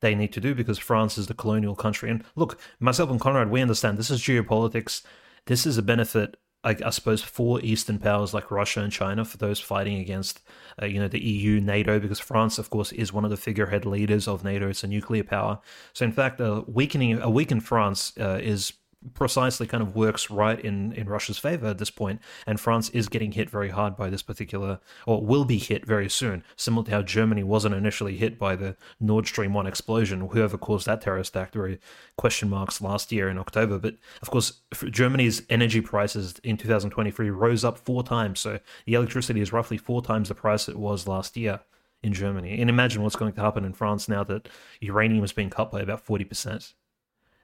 [0.00, 2.10] they need to do because France is the colonial country.
[2.10, 5.02] And look, myself and Conrad, we understand this is geopolitics.
[5.46, 9.36] This is a benefit I, I, suppose, for Eastern powers like Russia and China, for
[9.36, 10.40] those fighting against,
[10.82, 13.86] uh, you know, the EU, NATO, because France, of course, is one of the figurehead
[13.86, 14.68] leaders of NATO.
[14.68, 15.60] It's a nuclear power.
[15.92, 18.72] So, in fact, a weakening, a weakened France uh, is
[19.14, 23.08] precisely kind of works right in, in Russia's favor at this point, and France is
[23.08, 26.90] getting hit very hard by this particular, or will be hit very soon, similar to
[26.90, 30.28] how Germany wasn't initially hit by the Nord Stream 1 explosion.
[30.28, 31.78] Whoever caused that terrorist act, were
[32.16, 33.78] question marks last year in October.
[33.78, 39.40] But of course, Germany's energy prices in 2023 rose up four times, so the electricity
[39.40, 41.60] is roughly four times the price it was last year
[42.02, 42.60] in Germany.
[42.60, 44.48] And imagine what's going to happen in France now that
[44.80, 46.74] uranium is being cut by about 40%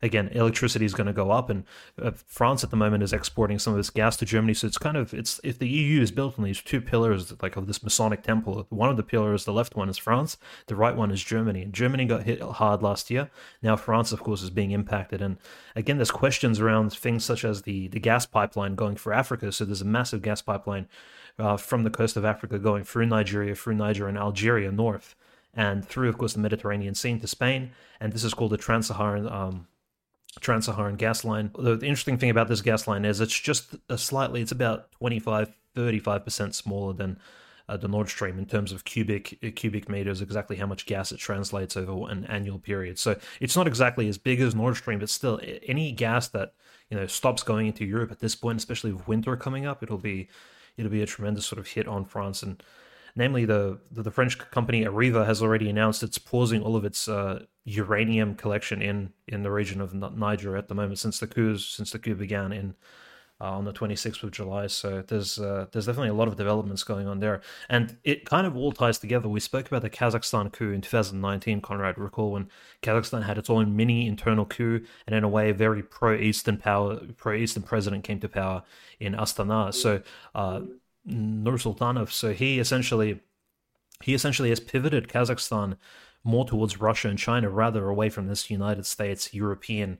[0.04, 1.64] again, electricity is going to go up, and
[2.00, 4.54] uh, France at the moment is exporting some of this gas to Germany.
[4.54, 7.56] So it's kind of it's if the EU is built on these two pillars, like
[7.56, 8.66] of this Masonic temple.
[8.68, 10.36] One of the pillars, the left one, is France.
[10.66, 11.62] The right one is Germany.
[11.62, 13.30] And Germany got hit hard last year.
[13.62, 15.22] Now France, of course, is being impacted.
[15.22, 15.38] And
[15.74, 19.50] again, there's questions around things such as the the gas pipeline going for Africa.
[19.52, 20.86] So there's a massive gas pipeline
[21.38, 25.16] uh, from the coast of Africa going through Nigeria, through Niger and Algeria north
[25.56, 27.70] and through, of course, the Mediterranean Sea to Spain.
[28.00, 29.66] And this is called the Trans-Saharan um,
[30.40, 31.50] Trans-Saharan gas line.
[31.58, 35.52] The, interesting thing about this gas line is it's just a slightly, it's about 25,
[35.76, 37.18] 35% smaller than
[37.68, 41.12] uh, the Nord Stream in terms of cubic uh, cubic meters, exactly how much gas
[41.12, 42.98] it translates over an annual period.
[42.98, 46.52] So it's not exactly as big as Nord Stream, but still, any gas that
[46.90, 49.96] you know stops going into Europe at this point, especially with winter coming up, it'll
[49.96, 50.28] be
[50.76, 52.62] it'll be a tremendous sort of hit on France and
[53.16, 57.08] namely the, the, the French company Areva has already announced it's pausing all of its
[57.08, 61.56] uh, uranium collection in in the region of Niger at the moment since the coup
[61.56, 62.74] since the coup began in
[63.40, 64.66] uh, on the 26th of July.
[64.66, 68.46] So there's uh, there's definitely a lot of developments going on there, and it kind
[68.46, 69.28] of all ties together.
[69.28, 71.60] We spoke about the Kazakhstan coup in 2019.
[71.60, 72.48] Conrad, recall when
[72.82, 77.62] Kazakhstan had its own mini internal coup, and in a way, very pro-Eastern power, pro-Eastern
[77.64, 78.62] president came to power
[79.00, 79.74] in Astana.
[79.74, 80.02] So
[80.34, 80.60] uh,
[81.06, 82.10] Nursultanov.
[82.10, 83.20] So he essentially
[84.02, 85.76] he essentially has pivoted Kazakhstan
[86.24, 89.98] more towards Russia and China rather away from this United States European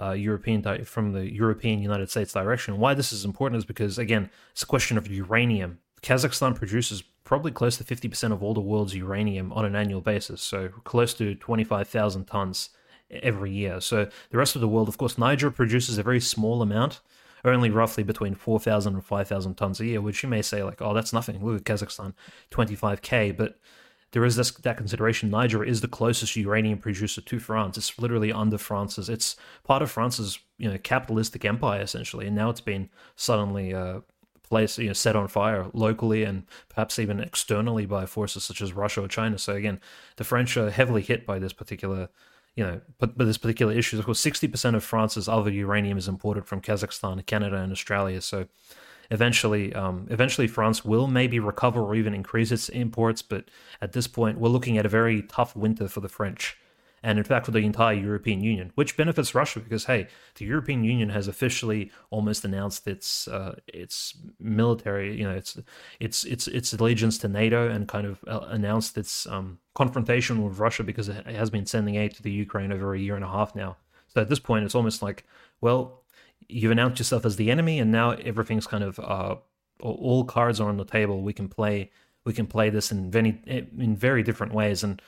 [0.00, 2.78] uh, European di- from the European United States direction.
[2.78, 5.78] Why this is important is because again it's a question of uranium.
[6.02, 10.42] Kazakhstan produces probably close to 50% of all the world's uranium on an annual basis,
[10.42, 12.70] so close to 25,000 tons
[13.10, 13.80] every year.
[13.80, 17.00] So the rest of the world, of course, Niger produces a very small amount
[17.44, 20.94] only roughly between 4,000 and 5,000 tons a year, which you may say, like, oh,
[20.94, 21.44] that's nothing.
[21.44, 22.14] Look at Kazakhstan,
[22.50, 23.36] 25K.
[23.36, 23.58] But
[24.14, 25.28] there is this, that consideration.
[25.28, 27.76] Niger is the closest uranium producer to France.
[27.76, 32.28] It's literally under France's, it's part of France's, you know, capitalistic empire, essentially.
[32.28, 34.00] And now it's been suddenly, uh,
[34.44, 38.72] placed, you know, set on fire locally and perhaps even externally by forces such as
[38.72, 39.36] Russia or China.
[39.36, 39.80] So again,
[40.14, 42.08] the French are heavily hit by this particular
[42.54, 46.06] you know, but, but this particular issue, of course, 60% of France's other uranium is
[46.06, 48.20] imported from Kazakhstan, Canada, and Australia.
[48.20, 48.46] So
[49.10, 53.22] eventually, um, eventually France will maybe recover or even increase its imports.
[53.22, 53.46] But
[53.80, 56.56] at this point, we're looking at a very tough winter for the French
[57.04, 60.82] and in fact for the entire European Union, which benefits Russia because hey, the European
[60.82, 65.58] Union has officially almost announced its uh, its military, you know, its
[66.00, 70.58] its its its allegiance to NATO and kind of uh, announced its um, confrontation with
[70.58, 73.28] Russia because it has been sending aid to the Ukraine over a year and a
[73.28, 73.76] half now.
[74.08, 75.24] So at this point, it's almost like,
[75.60, 76.03] well,
[76.48, 79.36] you've announced yourself as the enemy, and now everything's kind of uh,
[79.80, 81.22] all cards are on the table.
[81.22, 81.90] We can play
[82.24, 85.00] we can play this in very in very different ways and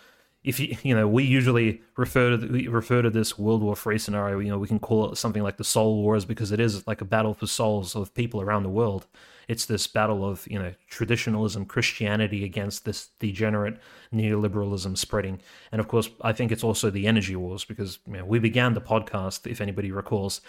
[0.47, 3.77] if you you know we usually refer to the, we refer to this World War
[3.77, 6.61] Three scenario, you know we can call it something like the Soul Wars because it
[6.61, 9.07] is like a battle for souls of people around the world.
[9.49, 13.79] It's this battle of you know traditionalism, Christianity against this degenerate
[14.13, 15.41] neoliberalism spreading,
[15.73, 18.75] and of course I think it's also the energy wars because you know, we began
[18.75, 20.41] the podcast, if anybody recalls,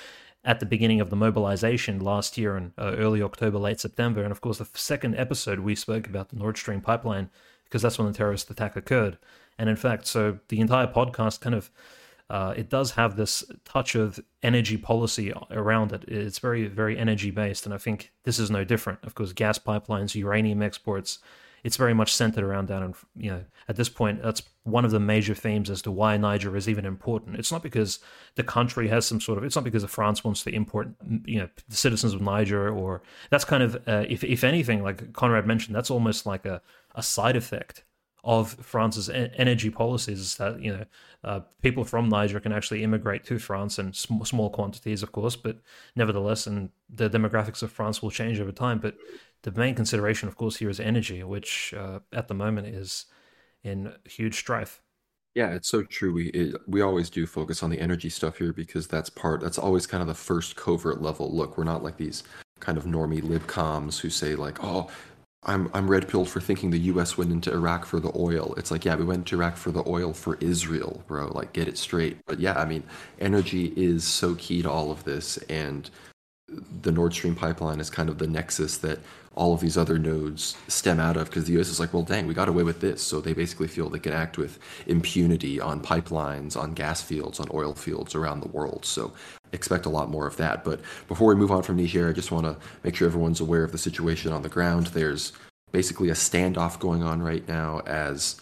[0.43, 4.31] at the beginning of the mobilization last year in uh, early October, late September, and
[4.31, 7.29] of course the second episode we spoke about the Nord Stream pipeline
[7.65, 9.17] because that's when the terrorist attack occurred.
[9.57, 11.69] And in fact, so the entire podcast kind of
[12.29, 16.03] uh, it does have this touch of energy policy around it.
[16.07, 18.99] It's very, very energy based, and I think this is no different.
[19.03, 21.19] Of course, gas pipelines, uranium exports,
[21.63, 22.81] it's very much centered around that.
[22.81, 26.17] And you know, at this point, that's one of the major themes as to why
[26.17, 27.37] Niger is even important.
[27.37, 27.99] It's not because
[28.35, 29.43] the country has some sort of.
[29.43, 30.89] It's not because France wants to import,
[31.25, 35.13] you know, the citizens of Niger, or that's kind of, uh, if if anything, like
[35.13, 36.61] Conrad mentioned, that's almost like a
[36.95, 37.83] a side effect
[38.27, 40.85] of France's energy policies is that you know
[41.23, 45.37] uh, people from Niger can actually immigrate to France in sm- small quantities, of course,
[45.37, 45.59] but
[45.95, 48.79] nevertheless, and the demographics of France will change over time.
[48.79, 48.95] But
[49.43, 53.05] the main consideration, of course, here is energy, which uh, at the moment is
[53.63, 54.81] in huge strife.
[55.33, 56.13] Yeah, it's so true.
[56.13, 59.39] We it, we always do focus on the energy stuff here because that's part.
[59.39, 61.33] That's always kind of the first covert level.
[61.33, 62.23] Look, we're not like these
[62.59, 64.89] kind of normie libcoms who say like, oh,
[65.47, 67.17] I'm I'm red pilled for thinking the U.S.
[67.17, 68.53] went into Iraq for the oil.
[68.57, 71.27] It's like, yeah, we went to Iraq for the oil for Israel, bro.
[71.27, 72.17] Like, get it straight.
[72.25, 72.83] But yeah, I mean,
[73.19, 75.89] energy is so key to all of this, and
[76.81, 78.99] the Nord Stream pipeline is kind of the nexus that
[79.37, 82.25] all of these other nodes stem out of because the US is like, well, dang,
[82.27, 83.01] we got away with this.
[83.01, 87.47] So they basically feel they can act with impunity on pipelines, on gas fields, on
[87.53, 88.83] oil fields around the world.
[88.83, 89.13] So
[89.53, 90.63] expect a lot more of that.
[90.63, 93.63] But before we move on from Niger, I just want to make sure everyone's aware
[93.63, 94.87] of the situation on the ground.
[94.87, 95.33] There's
[95.71, 98.41] basically a standoff going on right now as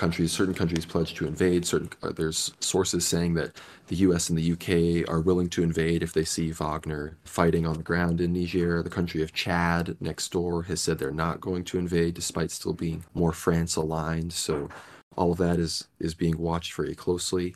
[0.00, 1.66] countries, certain countries pledge to invade.
[1.66, 3.52] Certain uh, there's sources saying that
[3.88, 4.30] the U.S.
[4.30, 5.04] and the U.K.
[5.04, 8.82] are willing to invade if they see Wagner fighting on the ground in Niger.
[8.82, 12.72] The country of Chad next door has said they're not going to invade, despite still
[12.72, 14.32] being more France aligned.
[14.32, 14.70] So
[15.16, 17.54] all of that is is being watched very closely.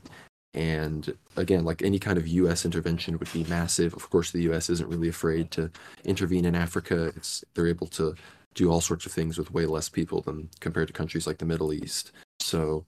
[0.52, 2.66] And again, like any kind of U.S.
[2.66, 3.94] intervention would be massive.
[3.94, 4.68] Of course, the U.S.
[4.68, 5.70] isn't really afraid to
[6.04, 7.10] intervene in Africa.
[7.16, 8.14] It's they're able to
[8.54, 11.44] do all sorts of things with way less people than compared to countries like the
[11.44, 12.12] Middle East.
[12.44, 12.84] So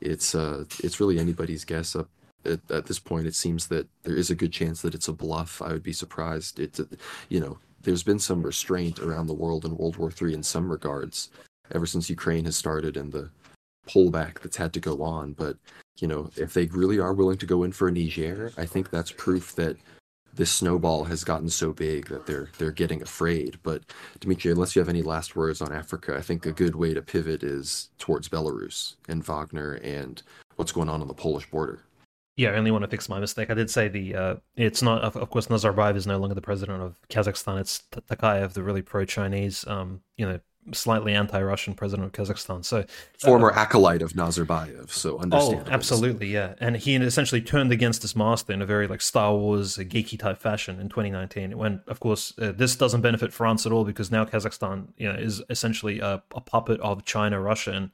[0.00, 2.08] it's uh it's really anybody's guess up
[2.44, 3.26] at, at, this point.
[3.26, 5.62] It seems that there is a good chance that it's a bluff.
[5.62, 6.58] I would be surprised.
[6.58, 6.80] It's
[7.28, 10.70] you know there's been some restraint around the world in World War III in some
[10.70, 11.30] regards
[11.72, 13.30] ever since Ukraine has started and the
[13.88, 15.32] pullback that's had to go on.
[15.32, 15.56] But
[16.00, 18.90] you know if they really are willing to go in for a Niger, I think
[18.90, 19.76] that's proof that
[20.36, 23.58] this snowball has gotten so big that they're they're getting afraid.
[23.62, 23.82] But
[24.20, 27.02] Dimitri, unless you have any last words on Africa, I think a good way to
[27.02, 30.22] pivot is towards Belarus and Wagner and
[30.56, 31.80] what's going on on the Polish border.
[32.36, 33.50] Yeah, I only want to fix my mistake.
[33.50, 36.82] I did say the uh, it's not of, course Nazarbayev is no longer the president
[36.82, 37.60] of Kazakhstan.
[37.60, 40.40] It's Tokayev, the really pro-Chinese, um, you know,
[40.72, 42.64] slightly anti-Russian president of Kazakhstan.
[42.64, 42.84] So
[43.18, 44.90] former uh, acolyte of Nazarbayev.
[44.90, 45.68] So understand.
[45.68, 46.54] Oh, absolutely, yeah.
[46.58, 50.38] And he essentially turned against his master in a very like Star Wars geeky type
[50.38, 51.56] fashion in 2019.
[51.56, 55.18] When of course uh, this doesn't benefit France at all because now Kazakhstan, you know,
[55.18, 57.90] is essentially a, a puppet of China, Russia, and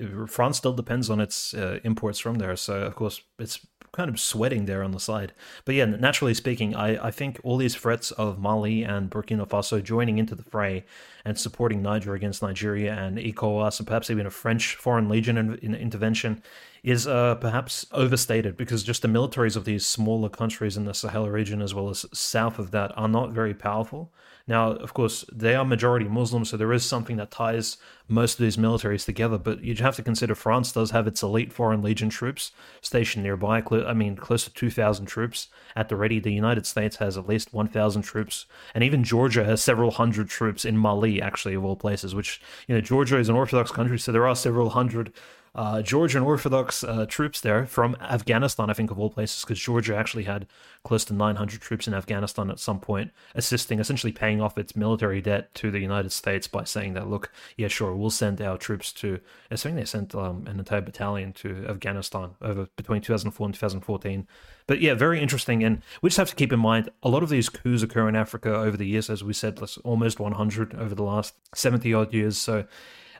[0.00, 2.56] uh, France still depends on its uh, imports from there.
[2.56, 3.60] So of course it's
[3.96, 5.32] kind of sweating there on the side.
[5.64, 9.82] But yeah, naturally speaking, I, I think all these threats of Mali and Burkina Faso
[9.82, 10.84] joining into the fray
[11.24, 15.54] and supporting Niger against Nigeria and ECOWAS and perhaps even a French Foreign Legion in,
[15.56, 16.42] in intervention
[16.82, 21.28] is uh, perhaps overstated because just the militaries of these smaller countries in the Sahel
[21.28, 24.12] region as well as south of that are not very powerful.
[24.48, 28.44] Now, of course, they are majority Muslim, so there is something that ties most of
[28.44, 29.38] these militaries together.
[29.38, 33.60] But you have to consider France does have its elite Foreign Legion troops stationed nearby.
[33.70, 36.20] I mean, close to 2,000 troops at the ready.
[36.20, 40.64] The United States has at least 1,000 troops, and even Georgia has several hundred troops
[40.64, 42.14] in Mali, actually, of all places.
[42.14, 45.12] Which you know, Georgia is an Orthodox country, so there are several hundred
[45.56, 49.96] uh, Georgian Orthodox uh, troops there from Afghanistan, I think, of all places, because Georgia
[49.96, 50.46] actually had
[50.84, 55.22] close to 900 troops in Afghanistan at some point, assisting, essentially paying off its military
[55.22, 58.92] debt to the United States by saying that, look, yeah, sure, we'll send our troops
[58.92, 59.18] to,
[59.50, 64.28] I think they sent um, an entire battalion to Afghanistan over between 2004 and 2014.
[64.66, 65.64] But yeah, very interesting.
[65.64, 68.16] And we just have to keep in mind a lot of these coups occur in
[68.16, 72.36] Africa over the years, as we said, almost 100 over the last 70 odd years.
[72.36, 72.66] So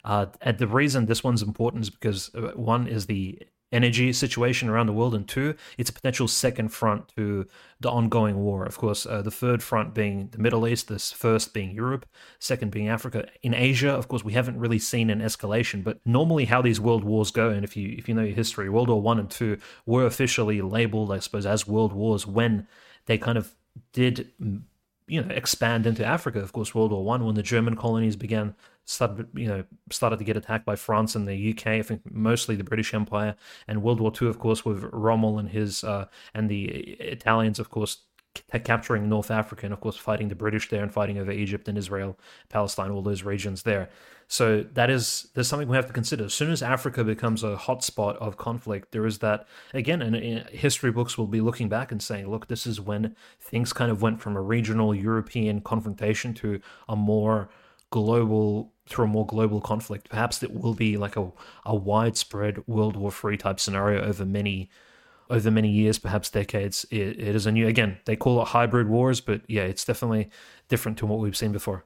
[0.07, 3.39] uh, and the reason this one's important is because uh, one is the
[3.73, 7.47] energy situation around the world, and two, it's a potential second front to
[7.81, 8.65] the ongoing war.
[8.65, 12.07] Of course, uh, the third front being the Middle East, this first being Europe,
[12.39, 13.27] second being Africa.
[13.43, 17.03] In Asia, of course, we haven't really seen an escalation, but normally how these world
[17.03, 19.59] wars go, and if you if you know your history, World War One and Two
[19.85, 22.69] were officially labeled, I suppose, as world wars when
[23.07, 23.55] they kind of
[23.93, 24.31] did
[25.07, 26.41] you know expand into Africa.
[26.41, 30.25] Of course, World War One when the German colonies began started you know started to
[30.25, 31.67] get attacked by France and the UK.
[31.67, 33.37] I think mostly the British Empire
[33.69, 37.71] and World War Two, of course, with Rommel and his uh, and the Italians, of
[37.71, 37.99] course,
[38.65, 41.77] capturing North Africa and of course fighting the British there and fighting over Egypt and
[41.77, 42.19] Israel,
[42.49, 43.89] Palestine, all those regions there.
[44.29, 46.25] So that is there's something we have to consider.
[46.25, 50.45] As soon as Africa becomes a hotspot of conflict, there is that again, and uh,
[50.51, 54.03] history books will be looking back and saying, look, this is when things kind of
[54.03, 57.49] went from a regional European confrontation to a more
[57.91, 60.09] global through a more global conflict.
[60.09, 61.31] Perhaps it will be like a,
[61.65, 64.71] a widespread World War III type scenario over many
[65.31, 66.87] over many years, perhaps decades.
[66.91, 67.99] It, it is a new again.
[68.05, 70.31] They call it hybrid wars, but yeah, it's definitely
[70.69, 71.85] different to what we've seen before.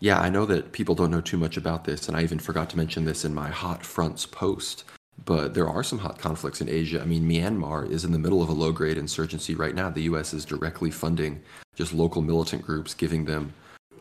[0.00, 2.70] Yeah, I know that people don't know too much about this, and I even forgot
[2.70, 4.84] to mention this in my hot fronts post.
[5.24, 7.02] But there are some hot conflicts in Asia.
[7.02, 9.90] I mean, Myanmar is in the middle of a low grade insurgency right now.
[9.90, 10.32] The U.S.
[10.32, 11.42] is directly funding
[11.74, 13.52] just local militant groups, giving them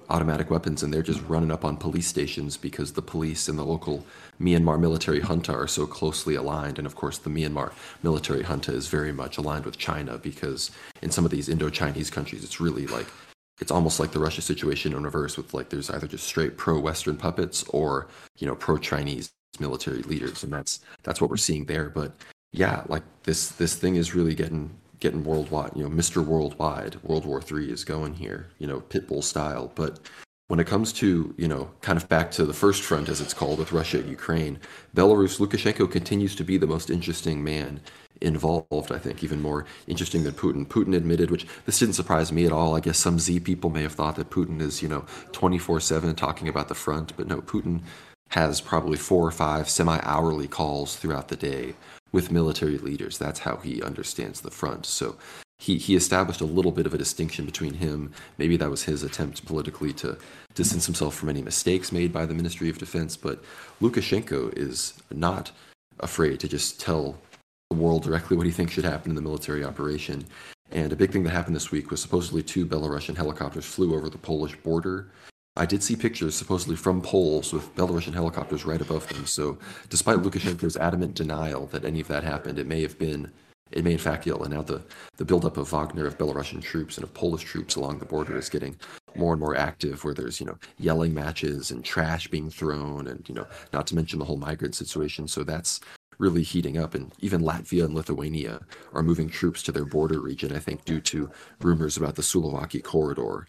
[0.10, 3.64] automatic weapons, and they're just running up on police stations because the police and the
[3.64, 4.06] local
[4.40, 6.78] Myanmar military junta are so closely aligned.
[6.78, 7.72] And of course, the Myanmar
[8.04, 12.10] military junta is very much aligned with China because in some of these Indo Chinese
[12.10, 13.08] countries, it's really like
[13.60, 17.18] it's almost like the Russia situation in reverse with like there's either just straight pro-Western
[17.18, 21.90] puppets or you know pro-Chinese military leaders, and that's that's what we're seeing there.
[21.90, 22.14] But
[22.52, 25.72] yeah, like this this thing is really getting getting worldwide.
[25.76, 26.26] You know, Mr.
[26.26, 28.50] Worldwide, World War Three is going here.
[28.60, 29.72] You know, Pitbull style.
[29.76, 30.00] But
[30.48, 33.34] when it comes to you know kind of back to the first front as it's
[33.34, 34.60] called with Russia Ukraine,
[34.96, 37.82] Belarus Lukashenko continues to be the most interesting man
[38.22, 40.66] involved, I think, even more interesting than Putin.
[40.66, 42.76] Putin admitted, which this didn't surprise me at all.
[42.76, 46.16] I guess some Z people may have thought that Putin is, you know, 24 7
[46.16, 47.82] talking about the front, but no, Putin
[48.30, 51.76] has probably four or five semi hourly calls throughout the day
[52.12, 53.18] with military leaders.
[53.18, 54.86] That's how he understands the front.
[54.86, 55.18] So
[55.60, 58.12] he, he established a little bit of a distinction between him.
[58.38, 60.18] Maybe that was his attempt politically to
[60.54, 63.18] distance himself from any mistakes made by the Ministry of Defense.
[63.18, 63.44] But
[63.82, 65.52] Lukashenko is not
[66.00, 67.18] afraid to just tell
[67.70, 70.26] the world directly what he thinks should happen in the military operation.
[70.72, 74.10] And a big thing that happened this week was supposedly two Belarusian helicopters flew over
[74.10, 75.08] the Polish border.
[75.58, 79.26] I did see pictures supposedly from Poles with Belarusian helicopters right above them.
[79.26, 79.58] So,
[79.90, 83.32] despite Lukashenko's adamant denial that any of that happened, it may have been,
[83.72, 84.32] it may in fact be.
[84.32, 84.84] And now the,
[85.18, 88.50] the buildup of Wagner, of Belarusian troops, and of Polish troops along the border is
[88.50, 88.78] getting
[89.16, 93.28] more and more active, where there's, you know, yelling matches and trash being thrown, and,
[93.28, 95.28] you know, not to mention the whole migrant situation.
[95.28, 95.80] So, that's
[96.20, 96.94] really heating up.
[96.94, 98.60] And even Latvia and Lithuania
[98.94, 101.32] are moving troops to their border region, I think, due to
[101.62, 103.48] rumors about the Suwalki corridor.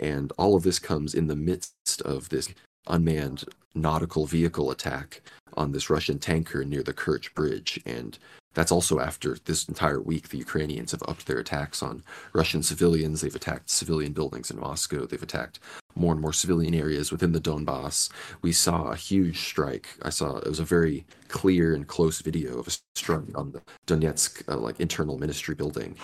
[0.00, 2.52] And all of this comes in the midst of this
[2.86, 3.44] unmanned
[3.74, 5.20] nautical vehicle attack
[5.56, 7.80] on this Russian tanker near the Kerch Bridge.
[7.84, 8.18] And
[8.54, 13.20] that's also after this entire week, the Ukrainians have upped their attacks on Russian civilians.
[13.20, 15.04] They've attacked civilian buildings in Moscow.
[15.06, 15.60] They've attacked
[15.94, 18.10] more and more civilian areas within the Donbass.
[18.42, 19.88] We saw a huge strike.
[20.02, 23.62] I saw it was a very clear and close video of a strike on the
[23.86, 25.96] Donetsk uh, like internal ministry building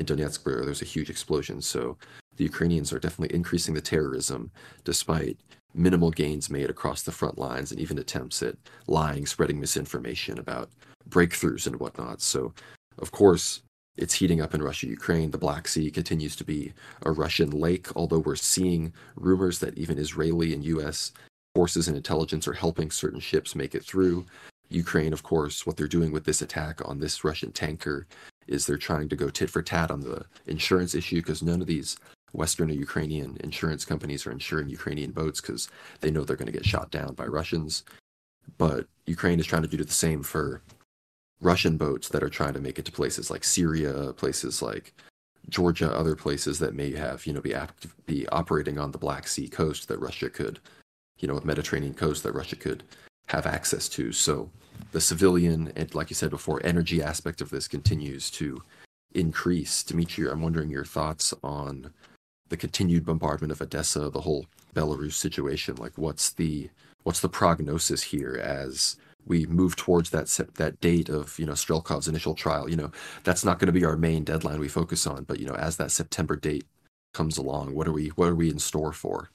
[0.00, 1.60] in Donetsk where there's a huge explosion.
[1.60, 1.96] So
[2.36, 4.50] the Ukrainians are definitely increasing the terrorism
[4.84, 5.38] despite
[5.74, 10.70] minimal gains made across the front lines and even attempts at lying, spreading misinformation about
[11.08, 12.20] breakthroughs and whatnot.
[12.20, 12.52] So,
[12.98, 13.62] of course,
[13.96, 15.30] it's heating up in Russia, Ukraine.
[15.30, 16.72] The Black Sea continues to be
[17.02, 21.12] a Russian lake, although we're seeing rumors that even Israeli and U.S.
[21.54, 24.24] forces and intelligence are helping certain ships make it through.
[24.70, 28.06] Ukraine, of course, what they're doing with this attack on this Russian tanker
[28.46, 31.66] is they're trying to go tit for tat on the insurance issue because none of
[31.66, 31.96] these
[32.32, 35.68] Western or Ukrainian insurance companies are insuring Ukrainian boats because
[36.00, 37.84] they know they're going to get shot down by Russians.
[38.58, 40.62] But Ukraine is trying to do the same for
[41.40, 44.94] Russian boats that are trying to make it to places like Syria, places like
[45.48, 49.26] Georgia, other places that may have, you know, be active, be operating on the Black
[49.26, 50.60] Sea coast that Russia could,
[51.18, 52.82] you know, Mediterranean coast that Russia could
[53.28, 54.12] have access to.
[54.12, 54.50] So
[54.92, 58.62] the civilian and, like you said before, energy aspect of this continues to
[59.14, 59.82] increase.
[59.82, 61.92] Dimitri, I'm wondering your thoughts on
[62.48, 65.76] the continued bombardment of Odessa, the whole Belarus situation.
[65.76, 66.70] Like, what's the
[67.02, 71.52] what's the prognosis here as we move towards that set, that date of you know
[71.52, 72.68] Strelkov's initial trial.
[72.68, 72.90] You know
[73.24, 75.76] that's not going to be our main deadline we focus on, but you know as
[75.76, 76.66] that September date
[77.12, 79.30] comes along, what are we what are we in store for?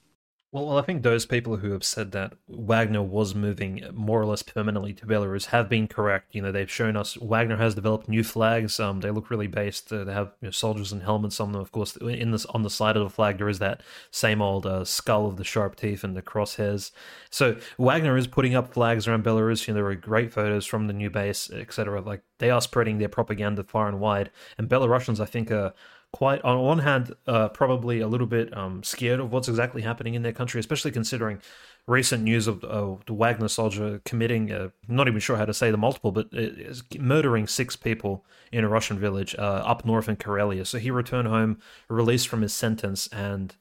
[0.52, 4.42] Well, I think those people who have said that Wagner was moving more or less
[4.42, 6.34] permanently to Belarus have been correct.
[6.34, 8.78] You know, they've shown us Wagner has developed new flags.
[8.78, 9.92] Um, they look really based.
[9.92, 11.60] Uh, they have you know, soldiers and helmets on them.
[11.60, 13.82] Of course, in this on the side of the flag there is that
[14.12, 16.92] same old uh, skull of the sharp teeth and the crosshairs.
[17.28, 19.66] So Wagner is putting up flags around Belarus.
[19.66, 22.00] You know, there are great photos from the new base, etc.
[22.00, 24.30] Like they are spreading their propaganda far and wide.
[24.56, 25.74] And Belarusians, I think, are
[26.16, 30.14] quite on one hand uh, probably a little bit um, scared of what's exactly happening
[30.14, 31.38] in their country especially considering
[31.86, 35.70] recent news of uh, the wagner soldier committing uh, not even sure how to say
[35.70, 36.26] the multiple but
[36.98, 41.28] murdering six people in a russian village uh, up north in karelia so he returned
[41.28, 41.58] home
[41.90, 43.56] released from his sentence and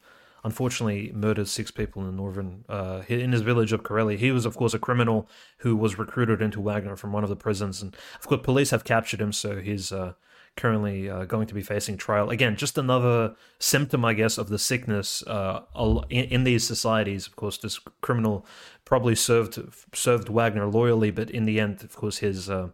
[0.45, 4.16] unfortunately murdered six people in the northern uh, in his village of Karelia.
[4.16, 5.28] He was, of course, a criminal
[5.58, 8.84] who was recruited into Wagner from one of the prisons, and of course, police have
[8.84, 9.34] captured him.
[9.34, 10.14] So he's uh,
[10.58, 12.30] currently uh, going to be facing trial.
[12.30, 15.62] Again, just another symptom, I guess, of the sickness uh,
[16.10, 17.28] in, in, these societies.
[17.28, 18.45] Of course, this criminal
[18.86, 19.60] probably served
[19.93, 22.70] served Wagner loyally, but in the end, of course, his uh,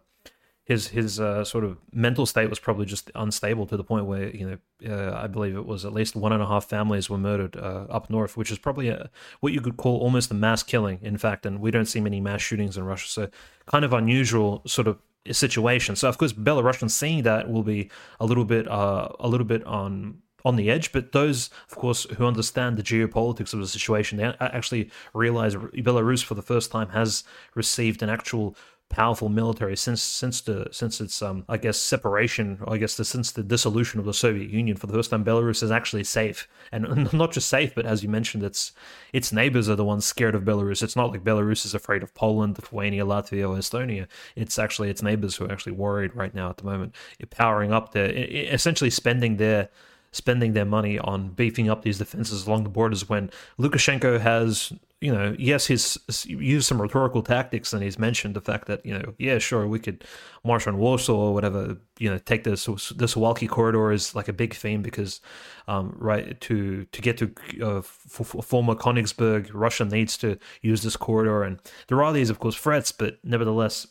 [0.64, 4.28] his his uh, sort of mental state was probably just unstable to the point where
[4.28, 4.58] you know
[4.88, 7.86] uh, I believe it was at least one and a half families were murdered uh,
[7.90, 9.10] up north, which is probably a,
[9.40, 11.46] what you could call almost a mass killing, in fact.
[11.46, 13.28] And we don't see many mass shootings in Russia, so
[13.66, 14.98] kind of unusual sort of
[15.30, 15.96] situation.
[15.96, 19.64] So of course, Belarusians seeing that will be a little bit uh, a little bit
[19.64, 20.92] on on the edge.
[20.92, 26.22] But those, of course, who understand the geopolitics of the situation, they actually realize Belarus
[26.22, 28.56] for the first time has received an actual
[28.92, 33.04] powerful military since since the since its um I guess separation or I guess the,
[33.04, 36.46] since the dissolution of the Soviet Union for the first time Belarus is actually safe.
[36.70, 38.72] And not just safe but as you mentioned its
[39.12, 40.82] its neighbors are the ones scared of Belarus.
[40.82, 44.06] It's not like Belarus is afraid of Poland Lithuania Latvia or Estonia.
[44.36, 47.72] It's actually its neighbors who are actually worried right now at the moment You're powering
[47.72, 49.70] up their essentially spending their
[50.12, 55.12] spending their money on beefing up these defenses along the borders when Lukashenko has, you
[55.12, 59.14] know, yes, he's used some rhetorical tactics and he's mentioned the fact that, you know,
[59.18, 60.04] yeah, sure, we could
[60.44, 64.32] march on Warsaw or whatever, you know, take this this Suwalki corridor is like a
[64.34, 65.20] big theme because,
[65.66, 67.32] um, right, to to get to
[67.62, 71.58] uh, f- former Königsberg, Russia needs to use this corridor, and
[71.88, 73.86] there are these, of course, threats, but nevertheless,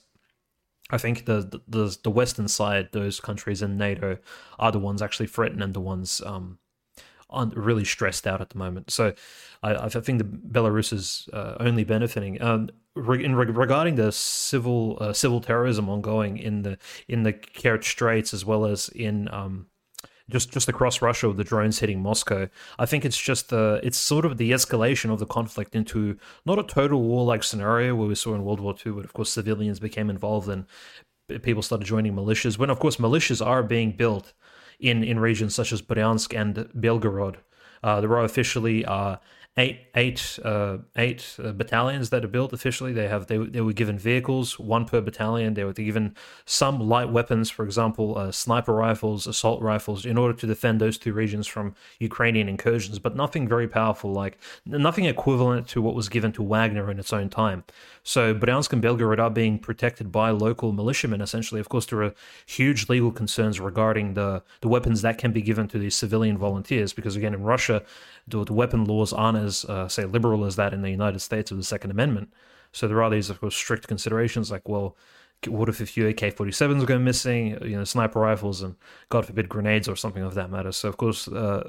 [0.91, 4.17] I think the, the the Western side, those countries in NATO,
[4.59, 6.59] are the ones actually threatened and the ones um,
[7.29, 8.91] aren't really stressed out at the moment.
[8.91, 9.13] So
[9.63, 12.41] I, I think the Belarus is uh, only benefiting.
[12.41, 16.77] Um, in regarding the civil uh, civil terrorism ongoing in the
[17.07, 19.67] in the Kerch Straits as well as in um,
[20.31, 22.49] just just across Russia with the drones hitting Moscow.
[22.79, 26.59] I think it's just the it's sort of the escalation of the conflict into not
[26.59, 29.29] a total war like scenario where we saw in World War II, but of course
[29.29, 30.65] civilians became involved and
[31.43, 32.57] people started joining militias.
[32.57, 34.33] When of course militias are being built
[34.79, 37.37] in in regions such as Bryansk and Belgorod.
[37.83, 39.15] Uh, there are officially uh,
[39.57, 42.93] eight eight uh, eight uh, battalions that are built officially.
[42.93, 45.55] They have they they were given vehicles, one per battalion.
[45.55, 50.33] They were given some light weapons, for example, uh, sniper rifles, assault rifles, in order
[50.33, 52.97] to defend those two regions from Ukrainian incursions.
[52.97, 57.11] But nothing very powerful, like nothing equivalent to what was given to Wagner in its
[57.11, 57.65] own time.
[58.03, 61.21] So Bryansk and Belgorod are being protected by local militiamen.
[61.21, 62.13] Essentially, of course, there are
[62.45, 66.93] huge legal concerns regarding the the weapons that can be given to these civilian volunteers,
[66.93, 67.83] because again, in Russia,
[68.27, 71.51] the, the weapon laws aren't as uh, say liberal as that in the United States
[71.51, 72.33] with the Second Amendment.
[72.71, 74.95] So there are these of course strict considerations like well.
[75.47, 77.57] What if a few AK-47s go missing?
[77.63, 78.75] You know, sniper rifles and
[79.09, 80.71] God forbid grenades or something of that matter.
[80.71, 81.67] So of course, uh,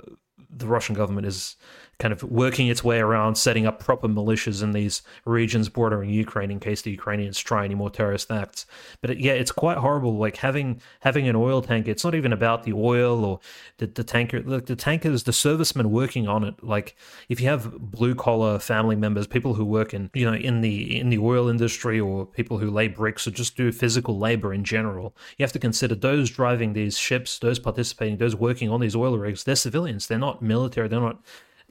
[0.50, 1.56] the Russian government is
[2.02, 6.50] kind of working its way around setting up proper militias in these regions bordering Ukraine
[6.50, 8.66] in case the Ukrainians try any more terrorist acts.
[9.00, 10.16] But it, yeah, it's quite horrible.
[10.16, 11.92] Like having having an oil tanker.
[11.92, 13.38] It's not even about the oil or
[13.76, 14.40] the, the tanker.
[14.40, 16.64] Look, the tankers, the servicemen working on it.
[16.64, 16.96] Like
[17.28, 20.98] if you have blue collar family members, people who work in you know in the
[20.98, 24.64] in the oil industry or people who lay bricks or just do physical labor in
[24.64, 28.96] general, you have to consider those driving these ships, those participating, those working on these
[28.96, 29.44] oil rigs.
[29.44, 30.08] They're civilians.
[30.08, 30.88] They're not military.
[30.88, 31.20] They're not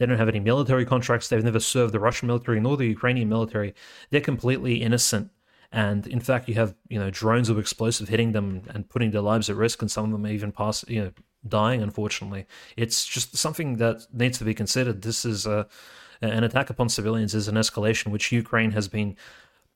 [0.01, 1.27] they don't have any military contracts.
[1.27, 3.75] They've never served the Russian military nor the Ukrainian military.
[4.09, 5.29] They're completely innocent.
[5.71, 9.21] And in fact, you have you know drones of explosive hitting them and putting their
[9.21, 11.11] lives at risk, and some of them even pass you know
[11.47, 11.83] dying.
[11.83, 15.03] Unfortunately, it's just something that needs to be considered.
[15.03, 15.67] This is a
[16.19, 19.15] an attack upon civilians is an escalation which Ukraine has been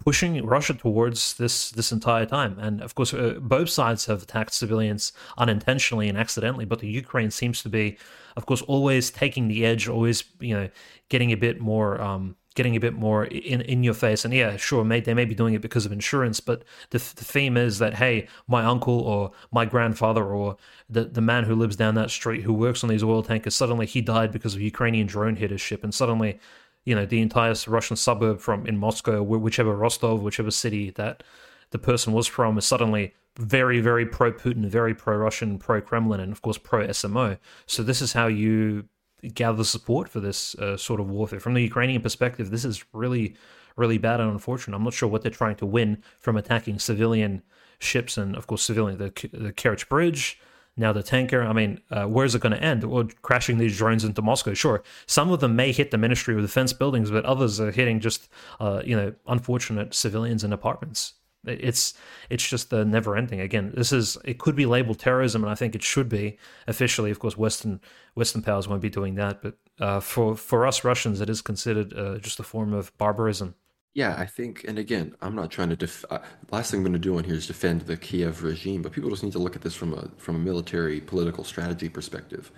[0.04, 2.58] pushing Russia towards this this entire time.
[2.60, 7.32] And of course, uh, both sides have attacked civilians unintentionally and accidentally, but the Ukraine
[7.32, 7.98] seems to be,
[8.36, 10.70] of course, always taking the edge, always you know
[11.10, 12.02] getting a bit more.
[12.02, 15.36] Um, getting a bit more in, in your face and yeah sure they may be
[15.36, 19.32] doing it because of insurance but the, the theme is that hey my uncle or
[19.52, 20.56] my grandfather or
[20.90, 23.86] the, the man who lives down that street who works on these oil tankers suddenly
[23.86, 26.40] he died because of ukrainian drone hit his ship and suddenly
[26.86, 31.24] you know the entire Russian suburb from in Moscow, whichever Rostov, whichever city that
[31.72, 36.20] the person was from, is suddenly very, very pro Putin, very pro Russian, pro Kremlin,
[36.20, 37.38] and of course pro SMO.
[37.66, 38.86] So this is how you
[39.34, 41.40] gather support for this uh, sort of warfare.
[41.40, 43.36] From the Ukrainian perspective, this is really,
[43.76, 44.76] really bad and unfortunate.
[44.76, 47.42] I'm not sure what they're trying to win from attacking civilian
[47.80, 50.40] ships and, of course, civilian the the Kerch Bridge
[50.78, 52.84] now the tanker, I mean, uh, where's it going to end?
[52.84, 54.84] Well, crashing these drones into Moscow, sure.
[55.06, 58.28] Some of them may hit the Ministry of Defense buildings, but others are hitting just,
[58.60, 61.14] uh, you know, unfortunate civilians and apartments.
[61.48, 61.94] It's
[62.30, 63.40] it's just the never ending.
[63.40, 66.38] Again, this is it could be labeled terrorism, and I think it should be
[66.68, 67.12] officially.
[67.12, 67.82] Of course, Western
[68.16, 71.94] Western powers won't be doing that, but uh, for for us Russians, it is considered
[71.94, 73.56] uh, just a form of barbarism.
[73.94, 76.04] Yeah, I think, and again, I'm not trying to def.
[76.10, 76.20] Uh,
[76.52, 79.10] last thing I'm going to do on here is defend the Kiev regime, but people
[79.10, 82.52] just need to look at this from a from a military political strategy perspective.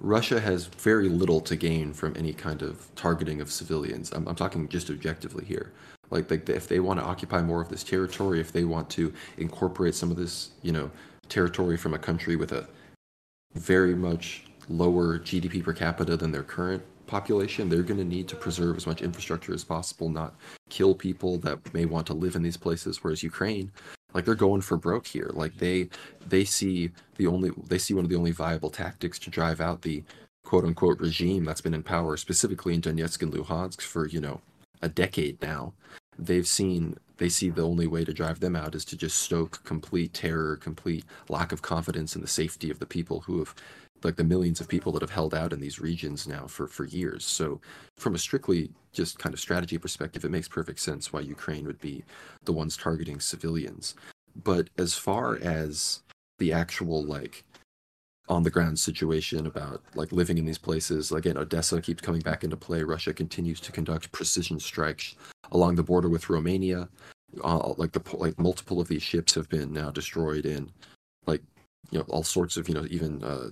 [0.00, 4.12] Russia has very little to gain from any kind of targeting of civilians.
[4.12, 5.72] I'm, I'm talking just objectively here.
[6.10, 9.12] Like, like if they want to occupy more of this territory, if they want to
[9.38, 10.90] incorporate some of this, you know,
[11.28, 12.66] territory from a country with a
[13.54, 18.36] very much lower GDP per capita than their current population, they're going to need to
[18.36, 20.34] preserve as much infrastructure as possible, not
[20.70, 23.02] kill people that may want to live in these places.
[23.02, 23.72] Whereas Ukraine,
[24.14, 25.30] like they're going for broke here.
[25.32, 25.88] Like they
[26.26, 29.82] they see the only they see one of the only viable tactics to drive out
[29.82, 30.02] the
[30.44, 34.40] quote unquote regime that's been in power, specifically in Donetsk and Luhansk for you know
[34.86, 35.74] a decade now.
[36.18, 39.64] They've seen they see the only way to drive them out is to just stoke
[39.64, 43.54] complete terror, complete lack of confidence in the safety of the people who have
[44.04, 46.84] like the millions of people that have held out in these regions now for for
[46.84, 47.24] years.
[47.24, 47.60] So
[47.96, 51.80] from a strictly just kind of strategy perspective, it makes perfect sense why Ukraine would
[51.80, 52.04] be
[52.44, 53.94] the ones targeting civilians.
[54.44, 56.02] But as far as
[56.38, 57.44] the actual like
[58.28, 61.12] on the ground situation about like living in these places.
[61.12, 62.82] Again, Odessa keeps coming back into play.
[62.82, 65.14] Russia continues to conduct precision strikes
[65.52, 66.88] along the border with Romania.
[67.42, 70.70] Uh, like the like multiple of these ships have been now destroyed in
[71.26, 71.42] like
[71.90, 73.48] you know all sorts of you know even uh,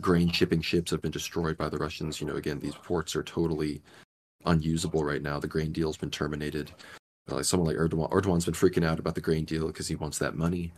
[0.00, 2.20] grain shipping ships have been destroyed by the Russians.
[2.20, 3.82] You know again these ports are totally
[4.46, 5.38] unusable right now.
[5.38, 6.72] The grain deal's been terminated.
[7.30, 9.96] Uh, like someone like Erdogan, Erdogan's been freaking out about the grain deal because he
[9.96, 10.72] wants that money.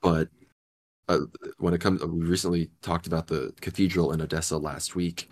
[0.00, 0.28] But
[1.08, 1.20] uh,
[1.58, 5.30] when it comes, we recently talked about the cathedral in Odessa last week,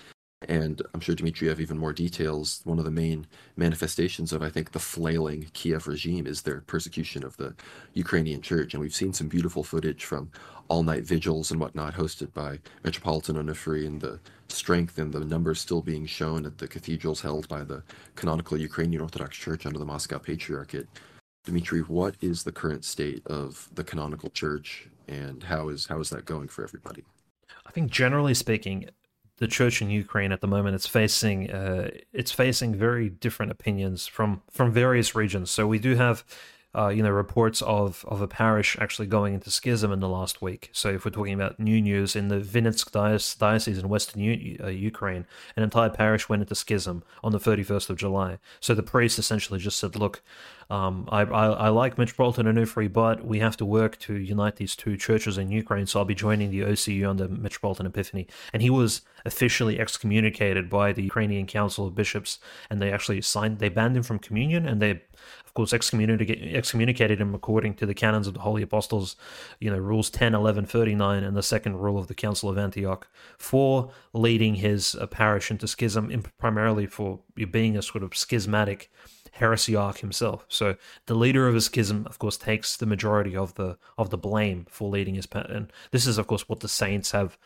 [0.48, 2.60] and I'm sure Dimitri have even more details.
[2.64, 7.24] One of the main manifestations of, I think, the flailing Kiev regime is their persecution
[7.24, 7.54] of the
[7.94, 10.30] Ukrainian church, and we've seen some beautiful footage from
[10.68, 15.82] all-night vigils and whatnot hosted by Metropolitan Onufry, and the strength and the numbers still
[15.82, 17.82] being shown at the cathedrals held by the
[18.14, 20.86] canonical Ukrainian Orthodox Church under the Moscow Patriarchate.
[21.44, 26.10] Dimitri, what is the current state of the canonical church and how is how is
[26.10, 27.04] that going for everybody?
[27.66, 28.88] I think generally speaking,
[29.38, 34.06] the church in Ukraine at the moment it's facing uh, it's facing very different opinions
[34.06, 35.50] from from various regions.
[35.50, 36.24] So we do have
[36.76, 40.40] uh, you know reports of of a parish actually going into schism in the last
[40.42, 40.70] week.
[40.72, 42.90] So if we're talking about new news in the Vinnytsk
[43.38, 45.26] diocese in western U- uh, Ukraine,
[45.56, 48.38] an entire parish went into schism on the 31st of July.
[48.60, 50.22] So the priest essentially just said, "Look,
[50.70, 54.76] um, I, I, I like Metropolitan Onufry, but we have to work to unite these
[54.76, 55.86] two churches in Ukraine.
[55.86, 60.92] So I'll be joining the OCU under Metropolitan Epiphany." And he was officially excommunicated by
[60.92, 62.38] the Ukrainian Council of Bishops,
[62.70, 63.58] and they actually signed.
[63.58, 65.02] They banned him from communion, and they
[65.54, 69.14] of course, excommunicated, excommunicated him according to the canons of the Holy Apostles,
[69.60, 73.06] you know, rules 10, 11, 39, and the second rule of the Council of Antioch
[73.38, 77.20] for leading his uh, parish into schism, primarily for
[77.52, 78.90] being a sort of schismatic
[79.38, 80.44] heresiarch himself.
[80.48, 80.76] So
[81.06, 84.66] the leader of a schism, of course, takes the majority of the of the blame
[84.68, 85.28] for leading his.
[85.32, 87.36] And this is, of course, what the saints have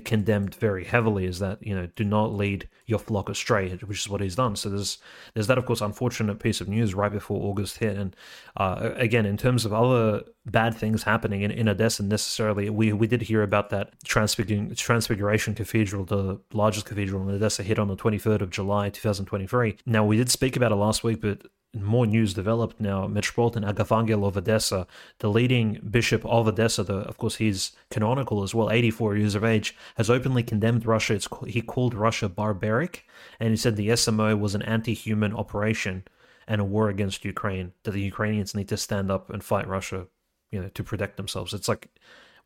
[0.00, 4.08] condemned very heavily is that you know do not lead your flock astray, which is
[4.08, 4.56] what he's done.
[4.56, 4.98] So there's
[5.34, 8.16] there's that of course unfortunate piece of news right before August hit, and
[8.56, 13.06] uh, again in terms of other bad things happening in, in Odessa necessarily, we we
[13.06, 17.96] did hear about that Transfiguration, Transfiguration Cathedral, the largest cathedral in Odessa, hit on the
[17.96, 19.78] 23rd of July 2023.
[19.86, 23.06] Now we did speak about it last week, but more news developed now.
[23.06, 24.86] Metropolitan Agafangel of Odessa,
[25.18, 29.44] the leading bishop of Odessa, the, of course he's canonical as well, 84 years of
[29.44, 31.14] age, has openly condemned Russia.
[31.14, 33.04] It's, he called Russia barbaric,
[33.40, 36.04] and he said the SMO was an anti-human operation
[36.46, 37.72] and a war against Ukraine.
[37.82, 40.06] That the Ukrainians need to stand up and fight Russia,
[40.54, 41.52] you know, to protect themselves.
[41.52, 41.88] It's like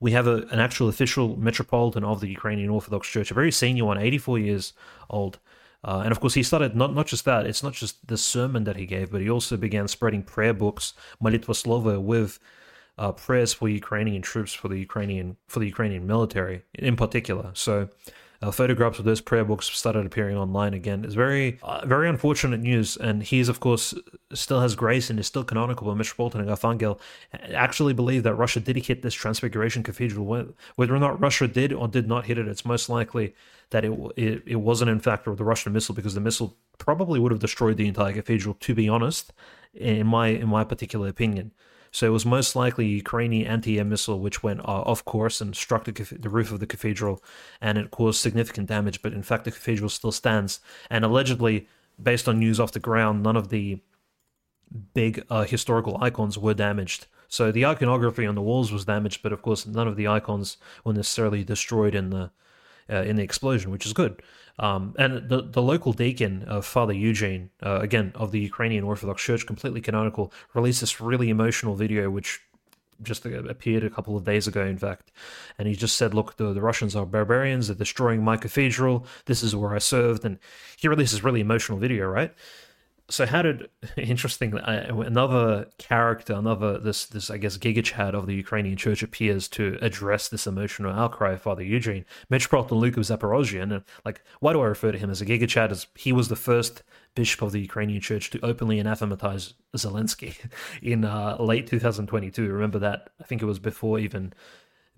[0.00, 3.84] we have a, an actual official metropolitan of the Ukrainian Orthodox Church, a very senior
[3.84, 4.72] one, 84 years
[5.10, 5.38] old,
[5.84, 8.64] uh, and of course, he started not, not just that, it's not just the sermon
[8.64, 10.92] that he gave, but he also began spreading prayer books,
[11.22, 12.38] Molitva Slova, with
[12.98, 17.50] uh, prayers for Ukrainian troops, for the Ukrainian for the Ukrainian military in particular.
[17.54, 17.88] So
[18.40, 21.04] uh, photographs of those prayer books started appearing online again.
[21.04, 22.96] It's very, uh, very unfortunate news.
[22.96, 23.94] And he's, of course,
[24.32, 25.88] still has grace and is still canonical.
[25.88, 27.00] But Metropolitan Agafangel
[27.52, 30.54] actually believe that Russia did hit this Transfiguration Cathedral.
[30.76, 33.34] Whether or not Russia did or did not hit it, it's most likely
[33.70, 37.32] that it, it, it wasn't, in fact, the Russian missile because the missile probably would
[37.32, 39.32] have destroyed the entire cathedral, to be honest,
[39.74, 41.52] in my, in my particular opinion.
[41.98, 45.56] So it was most likely a Ukrainian anti-air missile which went uh, off course and
[45.56, 47.20] struck the, the, roof of the cathedral,
[47.60, 49.02] and it caused significant damage.
[49.02, 51.66] But in fact, the cathedral still stands, and allegedly,
[52.00, 53.80] based on news off the ground, none of the
[54.94, 57.08] big uh, historical icons were damaged.
[57.26, 60.56] So the iconography on the walls was damaged, but of course, none of the icons
[60.84, 62.30] were necessarily destroyed in the
[62.88, 64.22] uh, in the explosion, which is good.
[64.58, 69.22] Um, and the the local deacon, uh, Father Eugene, uh, again of the Ukrainian Orthodox
[69.22, 72.40] Church, completely canonical, released this really emotional video, which
[73.02, 75.12] just appeared a couple of days ago, in fact.
[75.58, 79.42] And he just said, Look, the, the Russians are barbarians, they're destroying my cathedral, this
[79.42, 80.24] is where I served.
[80.24, 80.38] And
[80.76, 82.34] he released this really emotional video, right?
[83.10, 88.34] So how did interesting uh, another character another this this i guess gigachad of the
[88.34, 93.62] ukrainian church appears to address this emotional outcry of father eugene metropolitan luke of zaporozhye
[93.62, 95.70] and like why do i refer to him as a gigachad?
[95.70, 96.82] As he was the first
[97.14, 100.36] bishop of the ukrainian church to openly anathematize zelensky
[100.82, 103.10] in uh, late 2022 remember that?
[103.20, 104.32] I think it was before even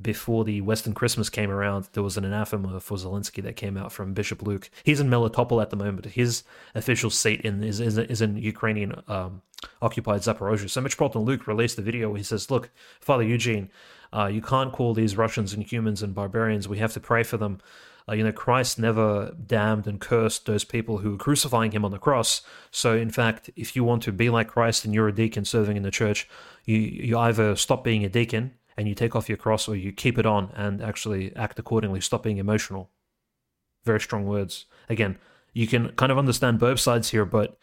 [0.01, 3.93] before the Western Christmas came around, there was an anathema for Zelensky that came out
[3.93, 4.71] from Bishop Luke.
[4.85, 6.07] He's in Melitopol at the moment.
[6.07, 6.43] His
[6.75, 9.43] official seat in is is, is in Ukrainian um,
[9.83, 10.71] occupied Zaporozhye.
[10.71, 12.71] So Metropolitan Luke released the video where he says, "Look,
[13.01, 13.71] Father Eugene,
[14.13, 16.69] uh, you can't call these Russians and humans and barbarians.
[16.69, 17.61] We have to pray for them."
[18.09, 21.91] Uh, you know, Christ never damned and cursed those people who were crucifying him on
[21.93, 22.43] the cross.
[22.71, 25.77] So, in fact, if you want to be like Christ and you're a deacon serving
[25.77, 26.29] in the church,
[26.65, 29.93] you, you either stop being a deacon and you take off your cross or you
[29.93, 32.89] keep it on and actually act accordingly, stop being emotional.
[33.85, 34.65] Very strong words.
[34.89, 35.19] Again,
[35.53, 37.59] you can kind of understand both sides here, but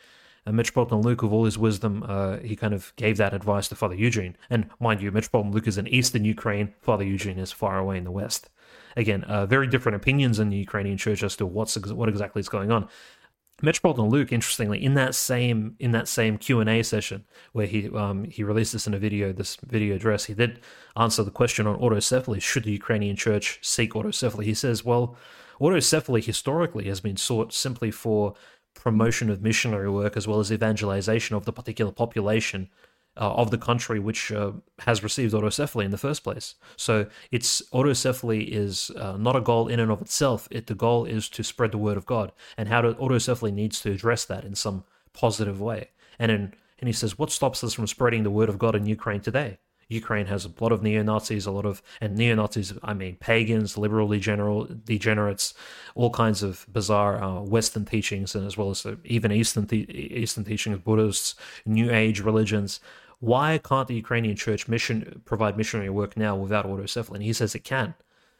[0.46, 3.76] uh, Metropolitan Luke, with all his wisdom, uh, he kind of gave that advice to
[3.76, 4.38] Father Eugene.
[4.52, 8.04] And mind you, Metropolitan Luke is in eastern Ukraine, Father Eugene is far away in
[8.04, 8.52] the west
[8.98, 12.50] again, uh, very different opinions in the Ukrainian church as to what's what exactly is
[12.50, 12.90] going on.
[13.62, 17.90] Metropolitan Luke, interestingly, in that same in that same Q and A session where he
[17.90, 20.60] um, he released this in a video, this video address, he did
[20.96, 24.44] answer the question on autocephaly: Should the Ukrainian Church seek autocephaly?
[24.44, 25.18] He says, well,
[25.60, 28.36] autocephaly historically has been sought simply for
[28.76, 32.70] promotion of missionary work as well as evangelization of the particular population
[33.20, 36.56] uh, of the country which uh, has received autocephaly in the first place.
[36.76, 40.48] So it's autocephaly is uh, not a goal in and of itself.
[40.52, 43.82] It the goal is to spread the word of God, and how to, autocephaly needs
[43.82, 45.90] to address that in some positive way.
[46.20, 48.86] And in, and he says, what stops us from spreading the word of God in
[48.86, 49.58] Ukraine today?
[49.90, 52.74] Ukraine has a lot of neo Nazis, a lot of and neo Nazis.
[52.84, 55.54] I mean, pagans, liberal degenerate, degenerates,
[55.96, 60.44] all kinds of bizarre uh, Western teachings, and as well as uh, even Eastern Eastern
[60.44, 62.82] teachings, Buddhists, New Age religions
[63.20, 67.16] why can't the Ukrainian church mission provide missionary work now without autocephaly?
[67.16, 67.96] And he says it can.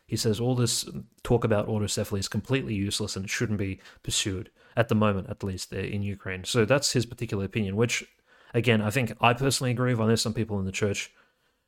[0.06, 0.88] He says all this
[1.24, 5.44] talk about autocephaly is completely useless and it shouldn't be pursued at the moment, at
[5.44, 6.44] least in Ukraine.
[6.44, 8.06] So that's his particular opinion, which,
[8.54, 10.02] again, I think I personally agree with.
[10.02, 11.12] I know some people in the church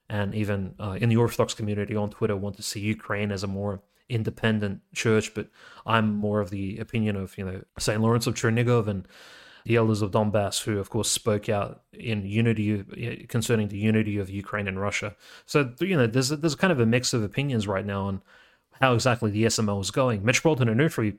[0.09, 3.47] and even uh, in the Orthodox community on Twitter want to see Ukraine as a
[3.47, 5.49] more independent church, but
[5.85, 8.01] I'm more of the opinion of, you know, St.
[8.01, 9.07] Lawrence of Chernigov and
[9.65, 14.29] the elders of Donbass, who of course spoke out in unity concerning the unity of
[14.29, 15.15] Ukraine and Russia.
[15.45, 18.21] So you know, there's a, there's kind of a mix of opinions right now on
[18.81, 20.23] how exactly the SMO is going.
[20.23, 21.17] Metropolitan Onufri,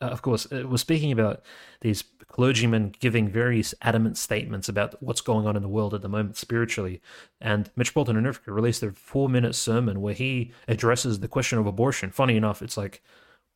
[0.00, 1.42] uh, of course, uh, was speaking about
[1.80, 6.08] these clergymen giving various adamant statements about what's going on in the world at the
[6.08, 7.00] moment spiritually.
[7.40, 12.10] And Metropolitan Onufri released a four minute sermon where he addresses the question of abortion.
[12.10, 13.02] Funny enough, it's like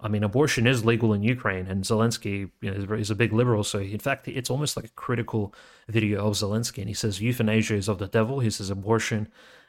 [0.01, 3.65] I mean, abortion is legal in Ukraine, and Zelensky you know, is a big liberal.
[3.65, 5.53] So, in fact, it's almost like a critical
[5.89, 6.79] video of Zelensky.
[6.79, 8.39] And he says euthanasia is of the devil.
[8.39, 9.27] He says abortion,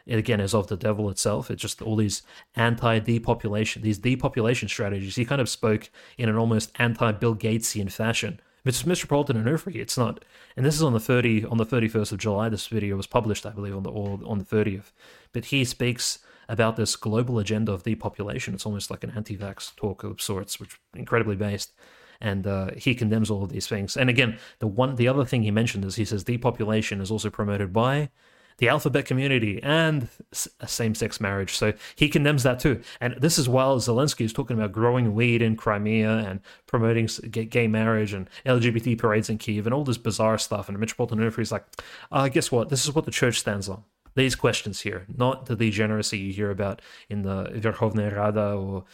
[0.07, 1.49] again, is of the devil itself.
[1.49, 2.21] It's just all these
[2.55, 5.15] anti depopulation, these depopulation strategies.
[5.15, 8.39] He kind of spoke in an almost anti Bill Gatesian fashion.
[8.65, 9.77] It's Metropolitan and Onufri.
[9.77, 10.23] It's not,
[10.55, 12.49] and this is on the thirty on the thirty first of July.
[12.49, 14.91] This video was published, I believe, on the or on the thirtieth.
[15.33, 16.19] But he speaks
[16.49, 18.53] about this global agenda of depopulation.
[18.53, 21.71] It's almost like an anti-vax talk of sorts, which incredibly based.
[22.19, 23.95] And uh, he condemns all of these things.
[23.95, 27.29] And again, the one, the other thing he mentioned is he says depopulation is also
[27.29, 28.09] promoted by
[28.57, 31.55] the alphabet community and same-sex marriage.
[31.55, 32.81] So he condemns that too.
[32.99, 37.67] And this is while Zelensky is talking about growing weed in Crimea and promoting gay
[37.67, 40.67] marriage and LGBT parades in Kiev and all this bizarre stuff.
[40.67, 41.63] And Metropolitan Onufri is like,
[42.11, 42.67] uh, guess what?
[42.67, 43.85] This is what the church stands on
[44.19, 48.85] these questions here, not the degeneracy you hear about in the Verkhovna Rada or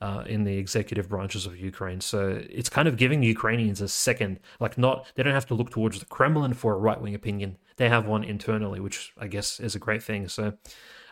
[0.00, 2.00] uh, in the executive branches of Ukraine.
[2.00, 5.70] So it's kind of giving Ukrainians a second, like not they don't have to look
[5.70, 7.56] towards the Kremlin for a right wing opinion.
[7.76, 10.28] They have one internally, which I guess is a great thing.
[10.28, 10.44] So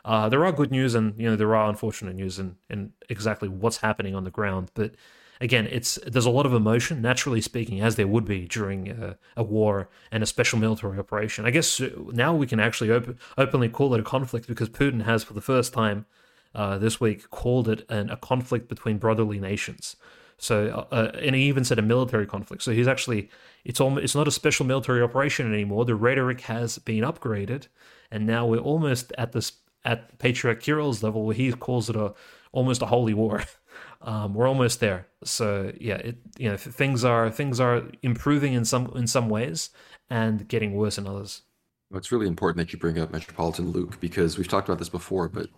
[0.04, 3.48] uh, there are good news, and you know there are unfortunate news, and in exactly
[3.48, 4.94] what's happening on the ground, but
[5.42, 9.18] again, it's there's a lot of emotion, naturally speaking, as there would be during a,
[9.36, 11.44] a war and a special military operation.
[11.44, 15.02] I guess uh, now we can actually op- openly call it a conflict because Putin
[15.02, 16.06] has, for the first time
[16.54, 19.96] uh, this week, called it an, a conflict between brotherly nations.
[20.38, 22.62] So, uh, uh, and he even said a military conflict.
[22.62, 23.28] So he's actually,
[23.64, 25.84] it's almost, it's not a special military operation anymore.
[25.84, 27.66] The rhetoric has been upgraded,
[28.10, 29.52] and now we're almost at this
[29.84, 32.14] at Patriarch Kirill's level where he calls it a
[32.52, 33.42] almost a holy war.
[34.02, 35.06] Um, we're almost there.
[35.24, 39.70] So yeah, it you know things are things are improving in some in some ways
[40.10, 41.42] and getting worse in others.
[41.94, 45.28] It's really important that you bring up Metropolitan Luke because we've talked about this before,
[45.28, 45.48] but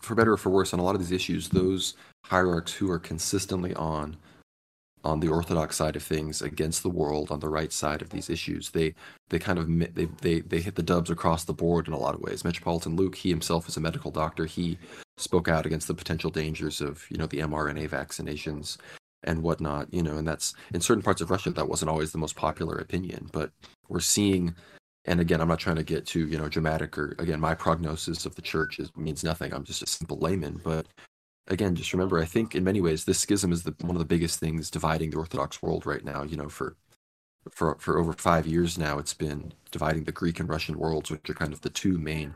[0.00, 2.98] for better or for worse, on a lot of these issues, those hierarchs who are
[2.98, 4.16] consistently on
[5.06, 8.28] on the orthodox side of things against the world on the right side of these
[8.28, 8.94] issues they
[9.30, 12.14] they kind of they they, they hit the dubs across the board in a lot
[12.14, 14.78] of ways metropolitan luke he himself is a medical doctor he
[15.16, 18.76] spoke out against the potential dangers of you know the mRNA vaccinations
[19.26, 19.92] and whatnot.
[19.92, 22.76] You know, and that's in certain parts of Russia that wasn't always the most popular
[22.76, 23.50] opinion, but
[23.88, 24.54] we're seeing
[25.08, 28.26] and again, I'm not trying to get too you know dramatic or again, my prognosis
[28.26, 29.52] of the church is, means nothing.
[29.52, 30.86] I'm just a simple layman, but
[31.48, 34.04] again, just remember, I think in many ways this schism is the, one of the
[34.04, 36.22] biggest things dividing the Orthodox world right now.
[36.22, 36.76] You know, for
[37.50, 41.28] for for over five years now, it's been dividing the Greek and Russian worlds, which
[41.30, 42.34] are kind of the two main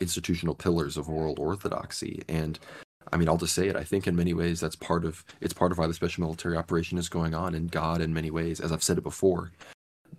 [0.00, 2.22] institutional pillars of world orthodoxy.
[2.28, 2.58] And
[3.12, 3.76] I mean, I'll just say it.
[3.76, 6.56] I think in many ways that's part of it's part of why the special military
[6.56, 7.54] operation is going on.
[7.54, 9.52] And God, in many ways, as I've said it before,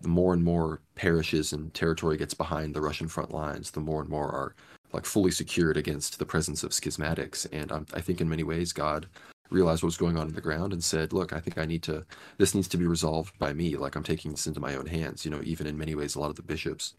[0.02, 4.02] the more and more parishes and territory gets behind the Russian front lines, the more
[4.02, 4.56] and more are
[4.94, 7.48] like fully secured against the presence of schismatics.
[7.52, 9.08] And I think in many ways, God
[9.50, 11.84] realized what was going on in the ground and said, "Look, I think I need
[11.84, 12.06] to.
[12.38, 13.76] This needs to be resolved by me.
[13.76, 15.26] Like I'm taking this into my own hands.
[15.26, 16.94] You know, even in many ways, a lot of the bishops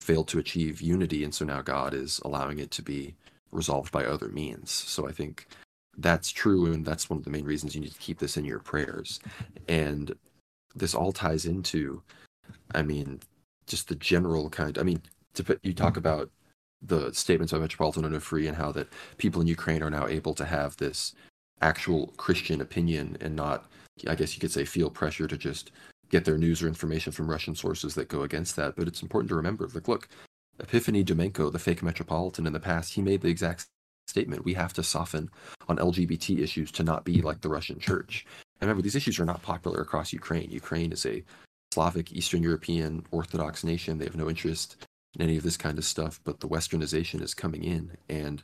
[0.00, 3.14] failed to achieve unity, and so now God is allowing it to be
[3.52, 4.70] resolved by other means.
[4.70, 5.46] So I think
[5.98, 8.44] that's true, and that's one of the main reasons you need to keep this in
[8.44, 9.20] your prayers.
[9.68, 10.14] And
[10.74, 12.02] this all ties into,
[12.74, 13.20] I mean,
[13.66, 14.78] just the general kind.
[14.78, 15.00] I mean,
[15.34, 16.30] to put, you talk about
[16.82, 20.44] the statements by Metropolitan Onufri and how that people in Ukraine are now able to
[20.44, 21.14] have this
[21.60, 23.66] actual Christian opinion and not,
[24.06, 25.70] I guess you could say, feel pressure to just
[26.10, 28.76] get their news or information from Russian sources that go against that.
[28.76, 30.08] But it's important to remember, like, look,
[30.60, 33.66] Epiphany Dumenko, the fake metropolitan in the past, he made the exact
[34.06, 34.44] statement.
[34.44, 35.30] We have to soften
[35.68, 38.26] on LGBT issues to not be like the Russian church.
[38.60, 40.50] And remember, these issues are not popular across Ukraine.
[40.50, 41.24] Ukraine is a
[41.72, 43.98] Slavic, Eastern European Orthodox nation.
[43.98, 44.85] They have no interest
[45.20, 47.96] any of this kind of stuff, but the westernization is coming in.
[48.08, 48.42] And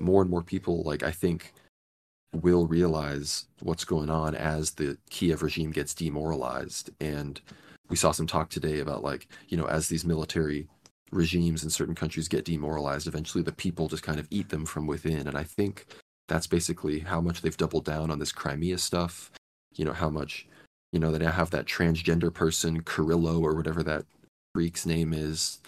[0.00, 1.52] more and more people, like, I think,
[2.32, 6.90] will realize what's going on as the Kiev regime gets demoralized.
[7.00, 7.40] And
[7.90, 10.66] we saw some talk today about, like, you know, as these military
[11.10, 14.86] regimes in certain countries get demoralized, eventually the people just kind of eat them from
[14.86, 15.28] within.
[15.28, 15.86] And I think
[16.28, 19.30] that's basically how much they've doubled down on this Crimea stuff.
[19.74, 20.46] You know, how much,
[20.92, 24.04] you know, they now have that transgender person, Kirillo or whatever that
[24.54, 25.60] freak's name is,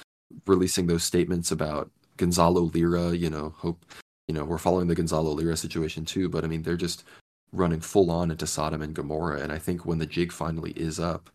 [0.47, 3.85] releasing those statements about Gonzalo Lira, you know, hope,
[4.29, 7.05] you know, we're following the Gonzalo Lira situation too, but I mean, they're just
[7.53, 9.41] running full on into Sodom and Gomorrah.
[9.41, 11.31] And I think when the jig finally is up,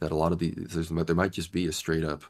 [0.00, 2.24] that a lot of these, there might just be a straight up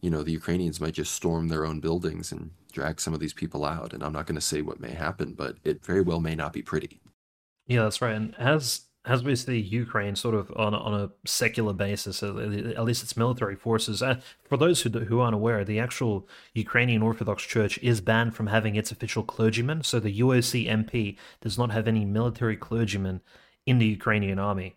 [0.00, 3.32] you know, the Ukrainians might just storm their own buildings and drag some of these
[3.32, 3.92] people out.
[3.92, 6.52] And I'm not going to say what may happen, but it very well may not
[6.52, 7.00] be pretty.
[7.66, 8.14] Yeah, that's right.
[8.14, 13.02] And as as we see Ukraine sort of on on a secular basis, at least
[13.02, 14.02] its military forces.
[14.02, 18.48] Uh, for those who who aren't aware, the actual Ukrainian Orthodox Church is banned from
[18.48, 19.82] having its official clergymen.
[19.84, 23.20] So the UOC MP does not have any military clergymen
[23.64, 24.74] in the Ukrainian army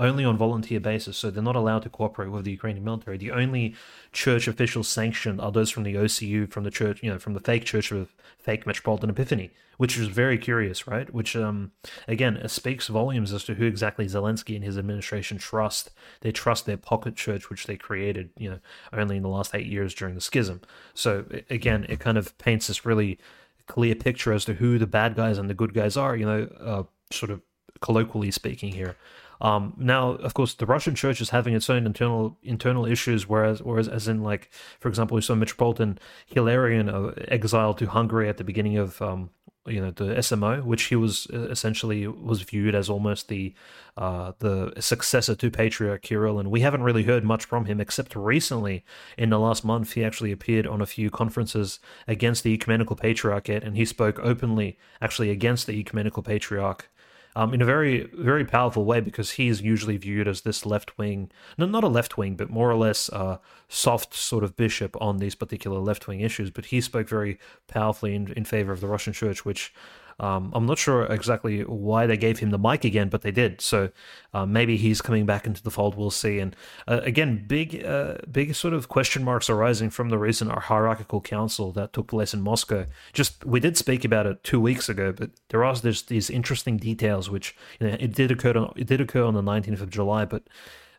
[0.00, 3.18] only on volunteer basis, so they're not allowed to cooperate with the Ukrainian military.
[3.18, 3.74] The only
[4.12, 7.40] church officials sanctioned are those from the OCU, from the church, you know, from the
[7.40, 11.12] fake church of fake Metropolitan Epiphany, which is very curious, right?
[11.12, 11.72] Which, um,
[12.08, 15.90] again, speaks volumes as to who exactly Zelensky and his administration trust.
[16.22, 18.58] They trust their pocket church, which they created, you know,
[18.92, 20.62] only in the last eight years during the schism.
[20.94, 23.18] So again, it kind of paints this really
[23.66, 26.16] clear picture as to who the bad guys and the good guys are.
[26.16, 26.82] You know, uh,
[27.12, 27.42] sort of
[27.80, 28.96] colloquially speaking here.
[29.40, 33.62] Um, now, of course, the Russian church is having its own internal internal issues, whereas,
[33.62, 38.36] whereas as in like, for example, we saw Metropolitan Hilarion uh, exiled to Hungary at
[38.36, 39.30] the beginning of um,
[39.66, 43.54] you know the SMO, which he was uh, essentially was viewed as almost the
[43.96, 48.16] uh, the successor to Patriarch Kirill, and we haven't really heard much from him except
[48.16, 48.84] recently.
[49.18, 51.78] In the last month, he actually appeared on a few conferences
[52.08, 56.90] against the ecumenical patriarchate, and he spoke openly, actually against the ecumenical patriarch
[57.36, 60.98] um, in a very very powerful way because he is usually viewed as this left
[60.98, 64.96] wing, no, not a left wing, but more or less uh, soft sort of bishop
[65.00, 66.50] on these particular left wing issues.
[66.50, 69.72] But he spoke very powerfully in, in favor of the Russian church, which
[70.20, 73.62] um, I'm not sure exactly why they gave him the mic again, but they did.
[73.62, 73.90] So
[74.34, 75.96] uh, maybe he's coming back into the fold.
[75.96, 76.38] We'll see.
[76.38, 76.54] And
[76.86, 81.72] uh, again, big, uh, big sort of question marks arising from the recent hierarchical council
[81.72, 82.84] that took place in Moscow.
[83.14, 87.30] Just we did speak about it two weeks ago, but there are these interesting details
[87.30, 90.26] which you know, it did occur on it did occur on the 19th of July,
[90.26, 90.42] but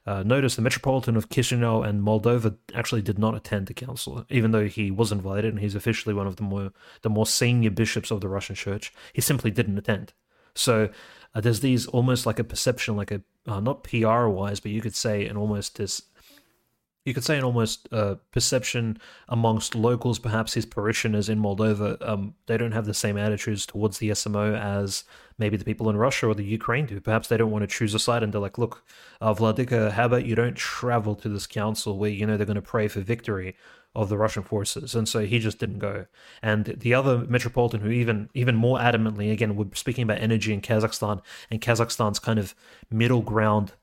[0.06, 4.52] uh, notice the Metropolitan of Chisinau and Moldova actually did not attend the council, even
[4.52, 6.72] though he was invited and he's officially one of the more
[7.04, 8.92] the more senior bishops of the Russian Church.
[9.14, 10.14] He simply didn't attend.
[10.56, 10.90] So
[11.36, 14.82] uh, there's these almost like a perception, like a uh, not PR wise, but you
[14.82, 16.02] could say an almost this
[17.06, 22.36] you could say an almost uh, perception amongst locals, perhaps his parishioners in Moldova, um,
[22.46, 25.04] they don't have the same attitudes towards the SMO as
[25.40, 27.00] maybe the people in Russia or the Ukraine do.
[27.00, 28.84] Perhaps they don't want to choose a side and they're like, look,
[29.20, 32.56] uh, Vladika, how about you don't travel to this council where you know they're going
[32.56, 33.56] to pray for victory
[33.94, 36.06] of the Russian forces, and so he just didn't go.
[36.42, 40.62] And the other metropolitan, who even even more adamantly, again, we're speaking about energy in
[40.62, 42.56] Kazakhstan and Kazakhstan's kind of
[42.90, 43.74] middle ground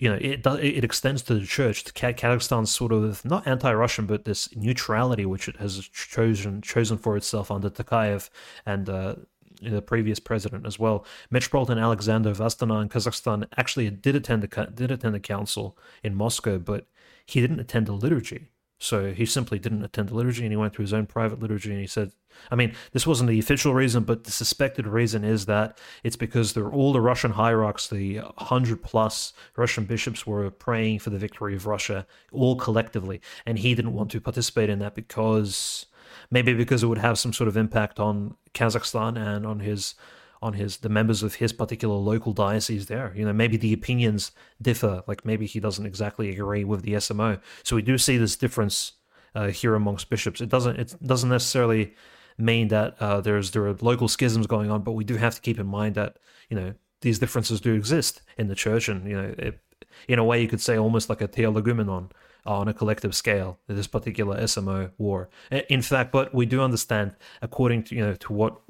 [0.00, 1.84] you know, it it extends to the church.
[1.84, 7.50] Kazakhstan's sort of not anti-Russian, but this neutrality which it has chosen chosen for itself
[7.50, 8.30] under Tokayev
[8.64, 9.16] and uh,
[9.60, 11.04] the previous president as well.
[11.30, 16.14] Metropolitan Alexander of Astana in Kazakhstan actually did attend the did attend the council in
[16.14, 16.86] Moscow, but
[17.26, 18.48] he didn't attend the liturgy.
[18.82, 21.70] So he simply didn't attend the liturgy and he went through his own private liturgy
[21.70, 22.12] and he said,
[22.50, 26.56] I mean, this wasn't the official reason, but the suspected reason is that it's because
[26.56, 31.66] all the Russian hierarchs, the 100 plus Russian bishops, were praying for the victory of
[31.66, 33.20] Russia, all collectively.
[33.44, 35.84] And he didn't want to participate in that because
[36.30, 39.94] maybe because it would have some sort of impact on Kazakhstan and on his
[40.42, 43.12] on his the members of his particular local diocese there.
[43.14, 45.02] You know, maybe the opinions differ.
[45.06, 47.40] Like maybe he doesn't exactly agree with the SMO.
[47.62, 48.92] So we do see this difference
[49.34, 50.40] uh, here amongst bishops.
[50.40, 51.94] It doesn't it doesn't necessarily
[52.38, 55.40] mean that uh, there's there are local schisms going on, but we do have to
[55.40, 56.16] keep in mind that
[56.48, 59.58] you know these differences do exist in the church, and you know, it,
[60.08, 62.10] in a way, you could say almost like a theologumenon
[62.46, 65.28] on a collective scale this particular SMO war.
[65.68, 68.60] In fact, but we do understand, according to you know to what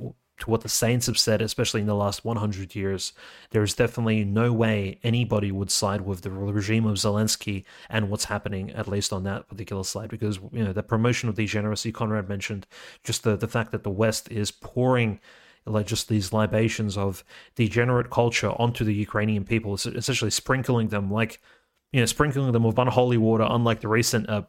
[0.41, 3.13] to what the saints have said, especially in the last 100 years,
[3.51, 8.25] there is definitely no way anybody would side with the regime of Zelensky and what's
[8.25, 12.29] happening, at least on that particular side, because you know the promotion of degeneracy Conrad
[12.29, 12.67] mentioned,
[13.05, 15.21] just the the fact that the West is pouring
[15.67, 17.23] like just these libations of
[17.55, 21.41] degenerate culture onto the Ukrainian people, essentially sprinkling them like
[21.93, 24.43] you know sprinkling them with unholy water, unlike the recent uh,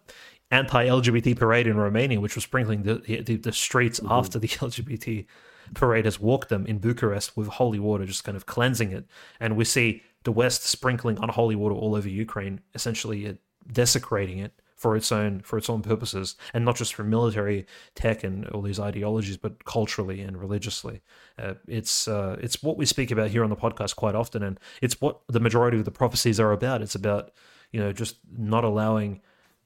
[0.51, 4.11] anti-LGBT parade in Romania, which was sprinkling the the, the streets mm-hmm.
[4.11, 5.25] after the LGBT
[5.73, 9.05] parade has walked them in Bucharest with holy water, just kind of cleansing it.
[9.39, 13.33] And we see the West sprinkling unholy water all over Ukraine, essentially uh,
[13.71, 17.65] desecrating it for its own for its own purposes, and not just for military
[17.95, 21.01] tech and all these ideologies, but culturally and religiously.
[21.37, 24.59] Uh, it's uh, it's what we speak about here on the podcast quite often, and
[24.81, 26.81] it's what the majority of the prophecies are about.
[26.81, 27.31] It's about
[27.71, 29.21] you know just not allowing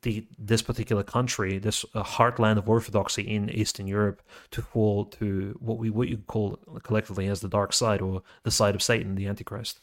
[0.06, 5.58] the this particular country, this uh, heartland of orthodoxy in Eastern Europe, to fall to
[5.60, 9.16] what we what you call collectively as the dark side or the side of Satan,
[9.16, 9.82] the Antichrist.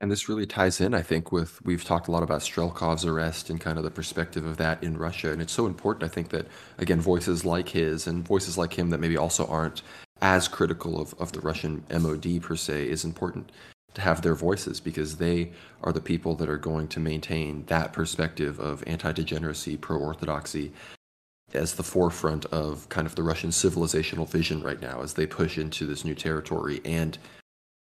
[0.00, 3.50] And this really ties in, I think, with we've talked a lot about Strelkov's arrest
[3.50, 5.30] and kind of the perspective of that in Russia.
[5.30, 6.48] And it's so important, I think, that
[6.78, 9.82] again, voices like his and voices like him that maybe also aren't
[10.20, 13.52] as critical of, of the Russian MOD per se is important
[13.94, 17.92] to have their voices because they are the people that are going to maintain that
[17.92, 20.72] perspective of anti degeneracy, pro orthodoxy
[21.54, 25.58] as the forefront of kind of the Russian civilizational vision right now as they push
[25.58, 26.80] into this new territory.
[26.84, 27.18] And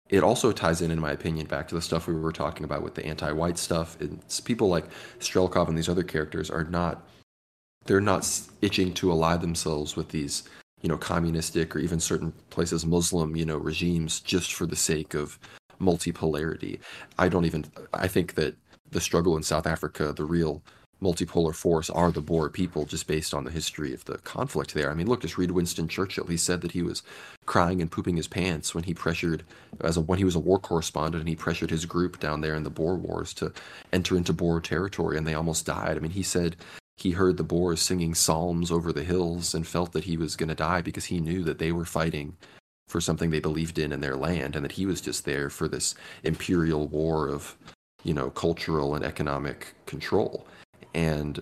[0.10, 2.84] it also ties in, in my opinion, back to the stuff we were talking about
[2.84, 3.98] with the anti white stuff.
[4.02, 4.86] It's people like
[5.20, 7.08] Strelkov and these other characters are not.
[7.86, 8.30] They're not
[8.62, 10.44] itching to ally themselves with these,
[10.82, 15.16] you know, communistic or even certain places Muslim, you know, regimes just for the sake
[15.16, 15.40] of
[15.82, 16.80] multipolarity.
[17.18, 17.66] I don't even.
[17.94, 18.56] I think that
[18.90, 20.62] the struggle in South Africa, the real
[21.02, 24.92] multipolar force, are the Boer people, just based on the history of the conflict there.
[24.92, 26.28] I mean, look, just read Winston Churchill.
[26.28, 27.02] He said that he was
[27.46, 29.44] crying and pooping his pants when he pressured,
[29.82, 32.54] as a, when he was a war correspondent, and he pressured his group down there
[32.54, 33.52] in the Boer Wars to
[33.92, 35.98] enter into Boer territory, and they almost died.
[35.98, 36.56] I mean, he said
[36.98, 40.50] he heard the Boers singing psalms over the hills and felt that he was going
[40.50, 42.38] to die because he knew that they were fighting
[42.92, 45.68] for something they believed in in their land, and that he was just there for
[45.68, 47.56] this imperial war of,
[48.04, 50.46] you know, cultural and economic control.
[50.94, 51.42] And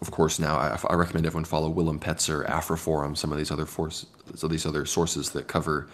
[0.00, 3.66] of course, now I, I recommend everyone follow Willem Petzer, AfriForum, some of these other
[3.66, 5.88] forces, so these other sources that cover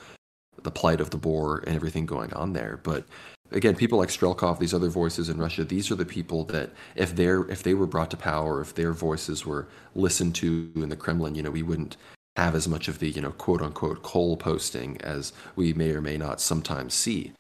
[0.63, 2.81] the plight of the Boer and everything going on there.
[2.83, 3.05] But
[3.51, 7.17] again, people like Strelkov, these other voices in Russia, these are the people that if
[7.17, 10.97] they're if they were brought to power, if their voices were listened to in the
[10.97, 11.97] Kremlin, you know, we wouldn't
[12.37, 16.01] have as much of the you know quote unquote coal posting as we may or
[16.01, 17.33] may not sometimes see.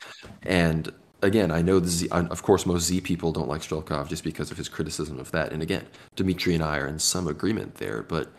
[0.42, 0.92] And
[1.22, 4.50] again i know the Z, of course most z people don't like strelkov just because
[4.50, 5.52] of his criticism of that.
[5.52, 5.86] And again
[6.16, 8.30] dimitri and i are in some agreement there but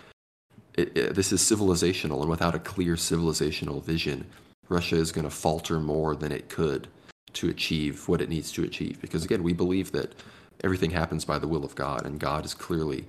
[0.75, 4.25] it, it, this is civilizational and without a clear civilizational vision
[4.69, 6.87] russia is going to falter more than it could
[7.35, 8.99] to achieve what it needs to achieve.
[9.01, 10.13] Because again we believe that
[10.63, 13.05] everything happens by the will of god and god is clearly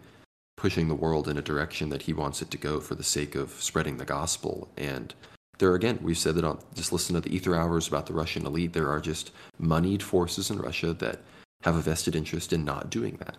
[0.57, 3.35] pushing the world in a direction that he wants it to go for the sake
[3.35, 4.69] of spreading the gospel.
[4.77, 5.15] And
[5.59, 8.47] there again, we've said that on just listen to the Aether Hours about the Russian
[8.47, 8.73] elite.
[8.73, 11.21] There are just moneyed forces in Russia that
[11.63, 13.37] have a vested interest in not doing that.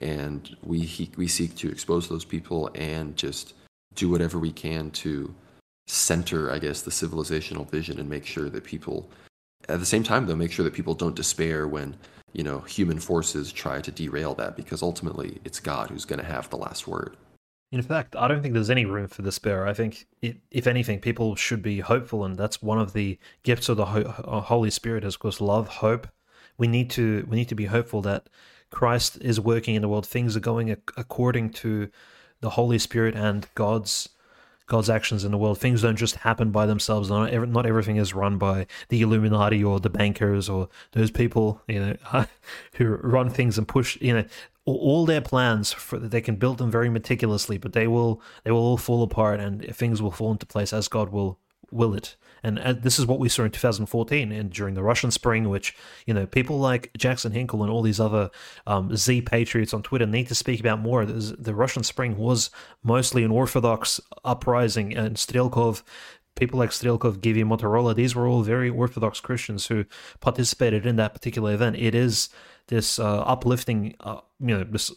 [0.00, 3.54] And we we seek to expose those people and just
[3.94, 5.34] do whatever we can to
[5.88, 9.10] center, I guess, the civilizational vision and make sure that people,
[9.68, 11.96] at the same time, though, make sure that people don't despair when
[12.32, 16.26] you know, human forces try to derail that because ultimately it's God who's going to
[16.26, 17.16] have the last word.
[17.70, 19.66] In fact, I don't think there's any room for despair.
[19.66, 23.68] I think, it, if anything, people should be hopeful, and that's one of the gifts
[23.68, 26.08] of the Ho- Holy Spirit is, of course, love, hope,
[26.56, 28.28] we need to we need to be hopeful that
[28.70, 30.06] Christ is working in the world.
[30.06, 31.88] Things are going according to
[32.40, 34.08] the Holy Spirit and God's
[34.68, 35.58] God's actions in the world.
[35.58, 37.10] Things don't just happen by themselves.
[37.10, 41.80] Not, not everything is run by the Illuminati or the bankers or those people, you
[41.80, 41.96] know,
[42.74, 44.24] who run things and push, you know,
[44.66, 48.60] all their plans for they can build them very meticulously, but they will they will
[48.60, 51.38] all fall apart and things will fall into place as God will
[51.70, 52.16] will it.
[52.42, 55.74] And, and this is what we saw in 2014 and during the Russian Spring, which,
[56.06, 58.30] you know, people like Jackson Hinkle and all these other
[58.66, 61.04] um, Z patriots on Twitter need to speak about more.
[61.04, 62.50] The Russian Spring was
[62.82, 65.82] mostly an Orthodox uprising, and Strelkov
[66.38, 69.84] people like Strelkov, Givi, Motorola, these were all very Orthodox Christians who
[70.20, 71.74] participated in that particular event.
[71.76, 72.28] It is
[72.68, 74.92] this uh, uplifting, uh, you know, this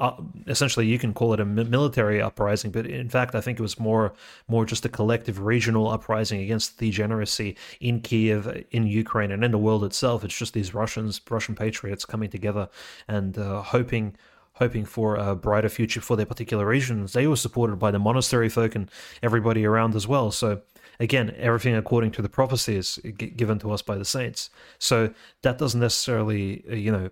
[0.00, 3.62] uh, essentially you can call it a military uprising, but in fact, I think it
[3.62, 4.14] was more
[4.48, 9.58] more just a collective regional uprising against degeneracy in Kiev, in Ukraine, and in the
[9.58, 10.24] world itself.
[10.24, 12.70] It's just these Russians, Russian patriots coming together
[13.06, 14.16] and uh, hoping
[14.54, 17.12] hoping for a brighter future for their particular regions.
[17.12, 18.90] They were supported by the monastery folk and
[19.22, 20.30] everybody around as well.
[20.30, 20.62] So
[20.98, 24.50] again, everything according to the prophecies given to us by the saints.
[24.78, 27.10] So that doesn't necessarily, uh, you know,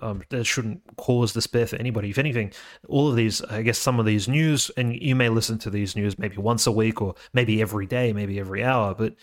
[0.00, 2.10] um, that shouldn't cause despair for anybody.
[2.10, 2.52] If anything,
[2.88, 5.96] all of these, I guess, some of these news, and you may listen to these
[5.96, 9.14] news maybe once a week or maybe every day, maybe every hour, but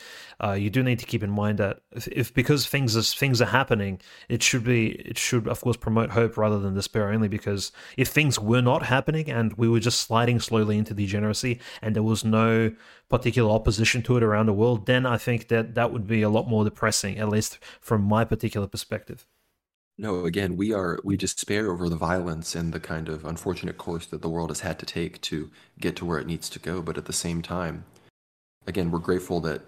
[0.43, 3.45] uh, you do need to keep in mind that if, if because things things are
[3.45, 3.99] happening,
[4.29, 7.27] it should be it should of course promote hope rather than despair only.
[7.27, 11.95] Because if things were not happening and we were just sliding slowly into degeneracy and
[11.95, 12.71] there was no
[13.09, 16.29] particular opposition to it around the world, then I think that that would be a
[16.29, 19.25] lot more depressing, at least from my particular perspective.
[19.99, 24.05] No, again, we are we despair over the violence and the kind of unfortunate course
[24.07, 26.81] that the world has had to take to get to where it needs to go.
[26.83, 27.83] But at the same time,
[28.67, 29.61] again, we're grateful that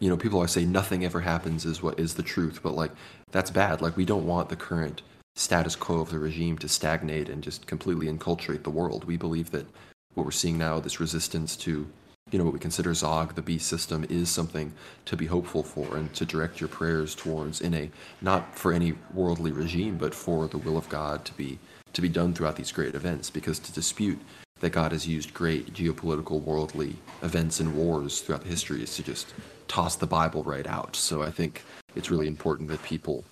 [0.00, 2.90] you know people always say nothing ever happens is what is the truth, but like
[3.30, 3.80] that's bad.
[3.80, 5.02] Like we don't want the current
[5.36, 9.04] status quo of the regime to stagnate and just completely enculturate the world.
[9.04, 9.66] We believe that
[10.14, 11.86] what we're seeing now, this resistance to
[12.32, 14.72] you know what we consider Zog, the beast system, is something
[15.04, 18.94] to be hopeful for and to direct your prayers towards in a not for any
[19.14, 21.58] worldly regime, but for the will of God to be
[21.92, 23.30] to be done throughout these great events.
[23.30, 24.18] Because to dispute
[24.58, 29.04] that God has used great geopolitical, worldly events and wars throughout the history is to
[29.04, 29.32] just
[29.68, 30.96] toss the Bible right out.
[30.96, 31.62] So I think
[31.94, 33.24] it's really important that people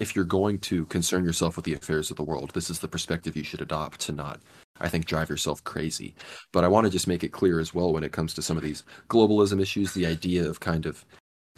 [0.00, 2.88] if you're going to concern yourself with the affairs of the world, this is the
[2.88, 4.40] perspective you should adopt to not
[4.80, 6.14] I think, drive yourself crazy.
[6.52, 8.56] But I want to just make it clear as well when it comes to some
[8.56, 11.04] of these globalism issues, the idea of kind of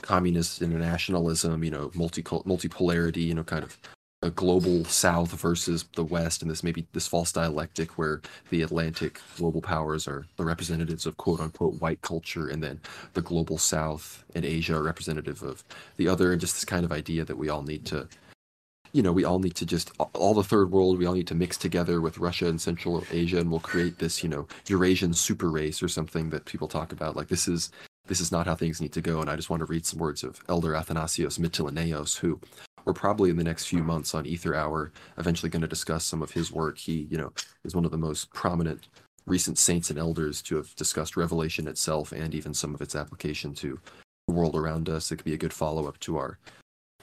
[0.03, 3.79] communist internationalism, you know, multi multipolarity, you know, kind of
[4.23, 8.21] a global south versus the west and this maybe this false dialectic where
[8.51, 12.81] the atlantic global powers are the representatives of quote unquote white culture and then
[13.15, 15.65] the global south and asia are representative of
[15.97, 18.09] the other and just this kind of idea that we all need to
[18.93, 21.35] you know, we all need to just all the third world, we all need to
[21.35, 25.51] mix together with Russia and Central Asia, and we'll create this, you know, Eurasian super
[25.51, 27.17] race or something that people talk about.
[27.17, 27.71] Like this is
[28.07, 29.21] this is not how things need to go.
[29.21, 32.41] And I just want to read some words of Elder Athanasios Mytilineos, who
[32.85, 36.21] we're probably in the next few months on Aether Hour eventually going to discuss some
[36.21, 36.79] of his work.
[36.79, 37.33] He, you know,
[37.65, 38.89] is one of the most prominent
[39.25, 43.55] recent saints and elders to have discussed Revelation itself and even some of its application
[43.55, 43.79] to
[44.27, 45.13] the world around us.
[45.13, 46.39] It could be a good follow up to our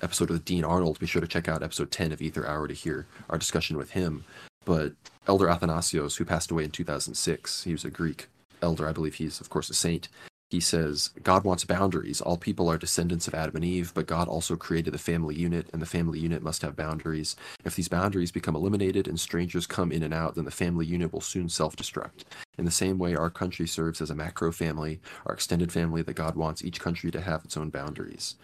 [0.01, 0.99] episode with Dean Arnold.
[0.99, 3.91] Be sure to check out episode 10 of Aether Hour to hear our discussion with
[3.91, 4.25] him.
[4.65, 4.93] But
[5.27, 8.27] Elder Athanasios, who passed away in 2006, he was a Greek
[8.61, 8.87] elder.
[8.87, 10.09] I believe he's, of course, a saint.
[10.49, 12.21] He says, God wants boundaries.
[12.21, 15.67] All people are descendants of Adam and Eve, but God also created the family unit,
[15.71, 17.35] and the family unit must have boundaries.
[17.63, 21.13] If these boundaries become eliminated and strangers come in and out, then the family unit
[21.13, 22.23] will soon self destruct.
[22.57, 26.15] In the same way, our country serves as a macro family, our extended family that
[26.15, 28.35] God wants each country to have its own boundaries.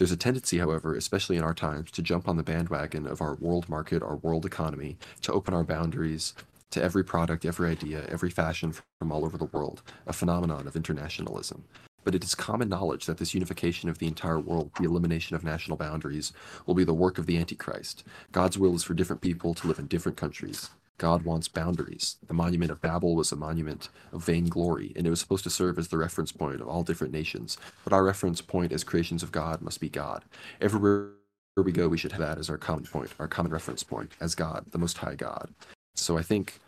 [0.00, 3.34] There's a tendency, however, especially in our times, to jump on the bandwagon of our
[3.34, 6.32] world market, our world economy, to open our boundaries
[6.70, 10.74] to every product, every idea, every fashion from all over the world, a phenomenon of
[10.74, 11.64] internationalism.
[12.02, 15.44] But it is common knowledge that this unification of the entire world, the elimination of
[15.44, 16.32] national boundaries,
[16.64, 18.02] will be the work of the Antichrist.
[18.32, 20.70] God's will is for different people to live in different countries.
[21.00, 22.16] God wants boundaries.
[22.28, 25.78] The monument of Babel was a monument of vainglory, and it was supposed to serve
[25.78, 27.56] as the reference point of all different nations.
[27.84, 30.24] But our reference point as creations of God must be God.
[30.60, 31.12] Everywhere
[31.56, 34.34] we go, we should have that as our common point, our common reference point, as
[34.34, 35.48] God, the Most High God.
[35.96, 36.60] So I think,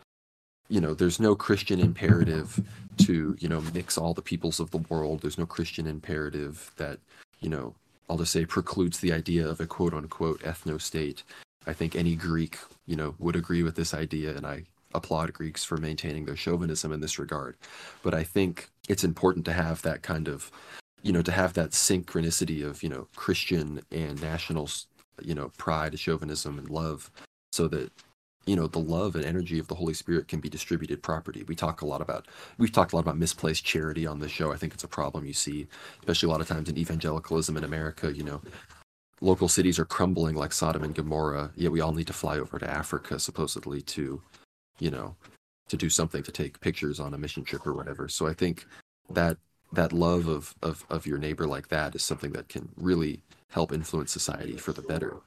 [0.67, 2.59] you know, there's no Christian imperative
[3.05, 5.21] to, you know, mix all the peoples of the world.
[5.21, 6.97] There's no Christian imperative that,
[7.39, 7.75] you know,
[8.09, 11.21] I'll just say precludes the idea of a quote unquote ethno state.
[11.67, 14.63] I think any Greek, you know, would agree with this idea, and I
[14.93, 17.57] applaud Greeks for maintaining their chauvinism in this regard.
[18.03, 20.51] But I think it's important to have that kind of,
[21.01, 24.69] you know, to have that synchronicity of, you know, Christian and national
[25.21, 27.11] you know, pride, chauvinism, and love,
[27.51, 27.91] so that
[28.45, 31.55] you know the love and energy of the holy spirit can be distributed properly we
[31.55, 32.27] talk a lot about
[32.57, 35.25] we've talked a lot about misplaced charity on this show i think it's a problem
[35.25, 35.65] you see
[35.99, 38.41] especially a lot of times in evangelicalism in america you know
[39.23, 42.59] local cities are crumbling like sodom and gomorrah yet we all need to fly over
[42.59, 44.21] to africa supposedly to
[44.79, 45.15] you know
[45.69, 48.65] to do something to take pictures on a mission trip or whatever so i think
[49.09, 49.37] that
[49.71, 53.21] that love of of, of your neighbor like that is something that can really
[53.53, 55.17] help influence society for the better.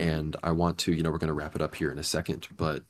[0.00, 2.02] And I want to, you know, we're going to wrap it up here in a
[2.02, 2.82] second, but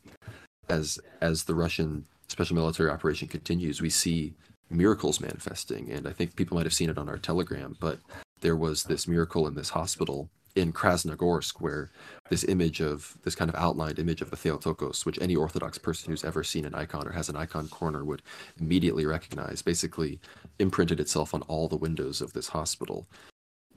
[0.68, 4.34] as as the Russian special military operation continues, we see
[4.70, 7.98] miracles manifesting, and I think people might have seen it on our Telegram, but
[8.40, 11.90] there was this miracle in this hospital in Krasnogorsk where
[12.30, 16.10] this image of this kind of outlined image of the Theotokos, which any Orthodox person
[16.10, 18.22] who's ever seen an icon or has an icon corner would
[18.60, 20.20] immediately recognize, basically
[20.58, 23.06] imprinted itself on all the windows of this hospital.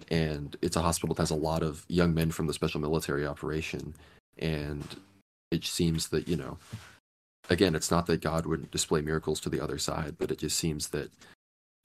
[0.10, 3.26] And it's a hospital that has a lot of young men from the special military
[3.26, 3.94] operation.
[4.40, 4.84] And
[5.52, 6.58] it seems that you know
[7.50, 10.58] again it's not that god wouldn't display miracles to the other side but it just
[10.58, 11.12] seems that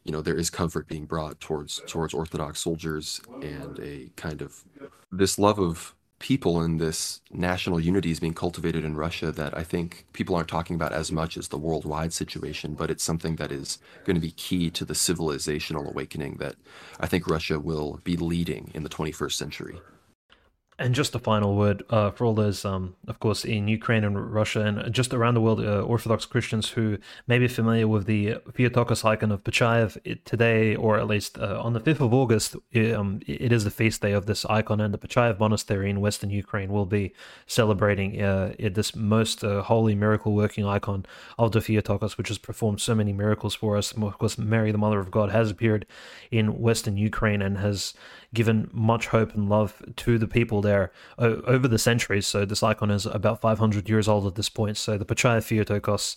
[0.07, 4.65] you know there is comfort being brought towards towards orthodox soldiers and a kind of
[5.11, 9.63] this love of people and this national unity is being cultivated in Russia that I
[9.63, 13.53] think people aren't talking about as much as the worldwide situation, but it's something that
[13.53, 16.57] is going to be key to the civilizational awakening that
[16.99, 19.83] I think Russia will be leading in the 21st century.
[20.79, 24.31] And just a final word uh, for all those, um, of course, in Ukraine and
[24.33, 28.35] Russia and just around the world, uh, Orthodox Christians who may be familiar with the
[28.53, 29.97] Theotokos icon of Pochaev
[30.27, 33.71] today, or at least uh, on the 5th of August, it, um, it is the
[33.71, 37.15] feast day of this icon, and the Pochaev Monastery in Western Ukraine will be
[37.47, 41.07] celebrating uh, this most uh, holy miracle working icon
[41.39, 43.93] of the Theotokos, which has performed so many miracles for us.
[43.93, 45.87] Of course, Mary, the Mother of God, has appeared
[46.31, 47.95] in Western Ukraine and has
[48.35, 52.27] given much hope and love to the people there over the centuries.
[52.27, 54.77] So this icon is about 500 years old at this point.
[54.77, 56.17] So the Pochaev Theotokos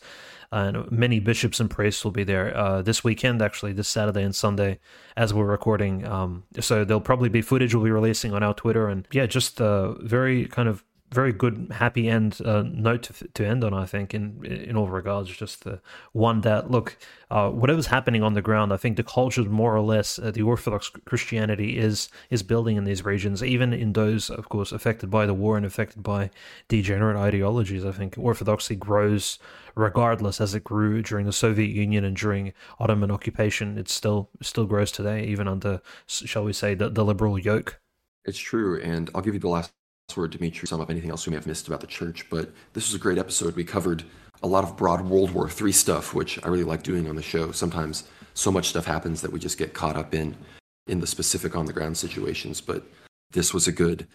[0.52, 4.36] and many bishops and priests will be there uh, this weekend, actually, this Saturday and
[4.36, 4.80] Sunday,
[5.16, 6.06] as we're recording.
[6.08, 9.62] Um, so there'll probably be footage we'll be releasing on our Twitter, and yeah, just
[9.62, 13.74] uh, very kind of very good happy end uh, note to, to end on.
[13.74, 15.82] I think in in all regards, just the
[16.14, 16.98] one that look,
[17.32, 20.44] uh, whatever's happening on the ground, I think the culture more or less uh, the
[20.44, 25.26] Orthodox Christianity is is building in these regions, even in those, of course, affected by
[25.26, 26.30] the war and affected by
[26.68, 27.86] degenerate ideologies.
[27.86, 29.40] I think Orthodoxy grows
[29.76, 33.78] regardless as it grew during the Soviet Union and during Ottoman occupation.
[33.78, 37.80] It still still grows today, even under, shall we say, the, the liberal yoke.
[38.26, 39.72] It's true, and I'll give you the last
[40.18, 42.30] word, Dimitri, sum up anything else we may have missed about the church.
[42.30, 43.56] But this was a great episode.
[43.56, 44.04] We covered
[44.42, 47.22] a lot of broad World War III stuff, which I really like doing on the
[47.22, 47.52] show.
[47.52, 50.36] Sometimes so much stuff happens that we just get caught up in
[50.88, 52.62] in the specific on the ground situations.
[52.62, 52.84] But
[53.32, 54.08] this was a good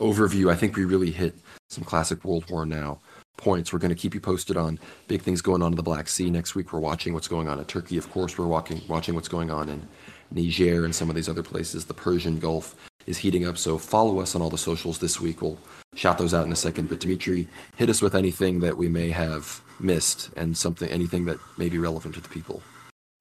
[0.00, 0.50] overview.
[0.50, 1.34] I think we really hit
[1.68, 3.00] some classic World War now
[3.36, 3.72] points.
[3.72, 4.78] We're going to keep you posted on
[5.08, 6.30] big things going on in the Black Sea.
[6.30, 7.98] Next week, we're watching what's going on in Turkey.
[7.98, 9.86] Of course, we're walking, watching what's going on in
[10.30, 12.74] Niger and some of these other places, the Persian Gulf
[13.06, 13.58] is heating up.
[13.58, 15.42] So follow us on all the socials this week.
[15.42, 15.58] We'll
[15.94, 16.88] shout those out in a second.
[16.88, 21.38] But Dimitri, hit us with anything that we may have missed and something, anything that
[21.56, 22.62] may be relevant to the people.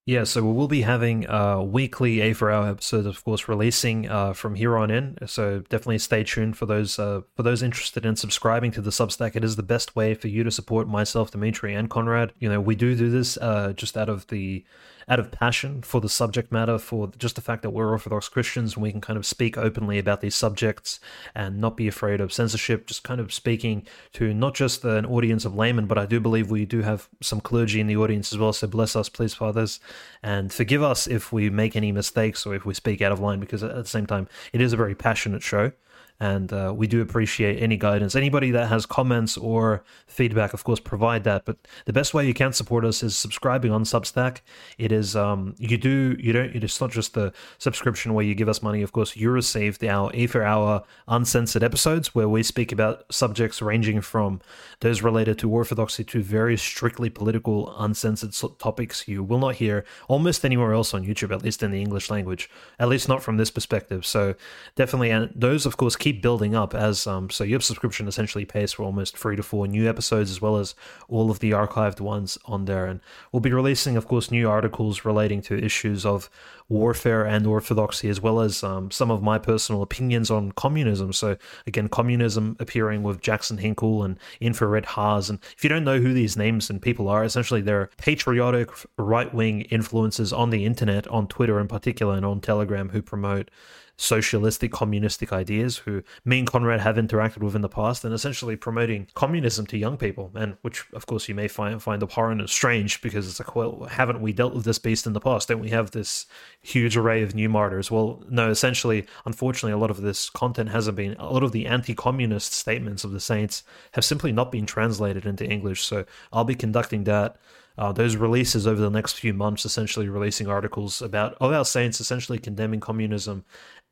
[0.08, 4.34] Yeah, so we will be having a weekly Aether Hour episode, of course, releasing uh,
[4.34, 5.18] from here on in.
[5.26, 9.36] So definitely stay tuned for those uh, for those interested in subscribing to the Substack.
[9.36, 12.34] It is the best way for you to support myself, Dimitri, and Conrad.
[12.38, 14.64] You know, we do do this uh, just out of the
[15.08, 18.74] out of passion for the subject matter, for just the fact that we're Orthodox Christians
[18.74, 21.00] and we can kind of speak openly about these subjects
[21.34, 25.46] and not be afraid of censorship, just kind of speaking to not just an audience
[25.46, 28.40] of laymen, but I do believe we do have some clergy in the audience as
[28.40, 28.54] well.
[28.54, 29.80] So bless us, please, fathers,
[30.24, 33.40] and forgive us if we make any mistakes or if we speak out of line,
[33.40, 35.72] because at the same time, it is a very passionate show
[36.20, 38.16] and uh, we do appreciate any guidance.
[38.16, 41.46] Anybody that has comments or feedback, of course, provide that.
[41.46, 44.40] But the best way you can support us is subscribing on Substack.
[44.78, 46.56] It is um, you do you don't.
[46.56, 48.82] It's not just the subscription where you give us money.
[48.82, 54.02] Of course, you receive our Aether Hour uncensored episodes where we speak about subjects ranging
[54.02, 54.42] from
[54.80, 60.46] those related to orthodoxy to very strictly political uncensored topics you will not hear almost
[60.46, 63.52] anywhere else on YouTube, at least in the English language, at least not from this
[63.52, 64.06] perspective.
[64.06, 64.36] So
[64.76, 68.72] definitely, and those of course keep building up as um, so your subscription essentially pays
[68.74, 70.76] for almost three to four new episodes as well as
[71.08, 72.86] all of the archived ones on there.
[72.86, 73.00] And
[73.32, 76.30] we'll be releasing of course new articles relating to issues of
[76.70, 81.12] warfare and orthodoxy as well as um, some of my personal opinions on communism.
[81.12, 85.32] So again communism appearing with jackson hinkle and infrared Haz.
[85.32, 88.70] And if you don't know who these names and people are essentially they're patriotic
[89.00, 93.50] right-wing influences on the internet on twitter in particular and on telegram who promote
[93.98, 98.56] socialistic, communistic ideas, who me and Conrad have interacted with in the past, and essentially
[98.56, 102.50] promoting communism to young people, and which, of course, you may find find abhorrent and
[102.50, 105.48] strange because it's like, well, haven't we dealt with this beast in the past?
[105.48, 106.26] Don't we have this
[106.62, 107.90] huge array of new martyrs?
[107.90, 108.50] Well, no.
[108.50, 111.16] Essentially, unfortunately, a lot of this content hasn't been.
[111.18, 113.64] A lot of the anti-communist statements of the saints
[113.94, 115.84] have simply not been translated into English.
[115.84, 117.38] So I'll be conducting that
[117.78, 122.00] uh, those releases over the next few months, essentially releasing articles about of our saints,
[122.00, 123.44] essentially condemning communism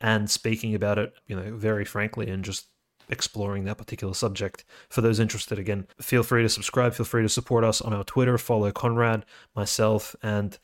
[0.01, 2.67] and speaking about it, you know, very frankly, and just
[3.09, 4.65] exploring that particular subject.
[4.89, 6.93] For those interested, again, feel free to subscribe.
[6.93, 8.37] Feel free to support us on our Twitter.
[8.37, 9.25] Follow Conrad,
[9.55, 10.57] myself, and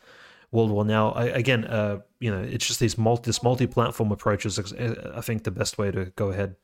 [0.51, 1.11] World War Now.
[1.11, 5.43] I, again, uh, you know, it's just these multi this multi-platform approach is, I think,
[5.43, 6.55] the best way to go ahead.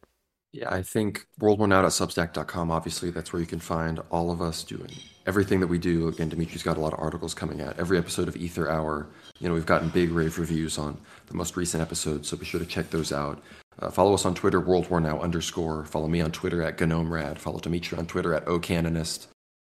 [0.52, 4.90] Yeah, I think worldwarnow.substack.com, obviously, that's where you can find all of us doing
[5.26, 6.08] everything that we do.
[6.08, 7.78] Again, Dimitri's got a lot of articles coming out.
[7.78, 9.10] Every episode of Aether Hour,
[9.40, 10.98] you know, we've gotten big rave reviews on
[11.28, 13.42] the most recent episodes, so be sure to check those out.
[13.80, 15.86] Uh, follow us on Twitter, World War Now underscore.
[15.86, 17.38] Follow me on Twitter at GnomeRad.
[17.38, 19.28] Follow Dimitri on Twitter at OCanonist.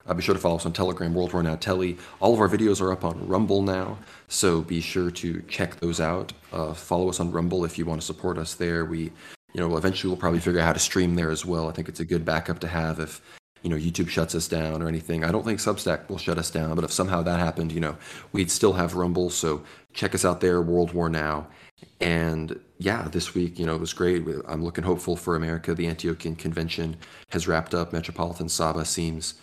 [0.06, 1.96] Uh, be sure to follow us on Telegram, World War Now Telly.
[2.20, 6.00] All of our videos are up on Rumble now, so be sure to check those
[6.00, 6.32] out.
[6.52, 8.84] Uh, follow us on Rumble if you want to support us there.
[8.84, 9.10] We
[9.56, 11.66] you know, eventually we'll probably figure out how to stream there as well.
[11.66, 13.22] I think it's a good backup to have if,
[13.62, 15.24] you know, YouTube shuts us down or anything.
[15.24, 17.96] I don't think Substack will shut us down, but if somehow that happened, you know,
[18.32, 19.30] we'd still have Rumble.
[19.30, 19.62] So
[19.92, 21.48] check us out there, World War Now.
[22.00, 24.24] And yeah, this week, you know, it was great.
[24.46, 25.74] I'm looking hopeful for America.
[25.74, 26.96] The Antiochian Convention
[27.30, 27.92] has wrapped up.
[27.92, 29.34] Metropolitan Saba seems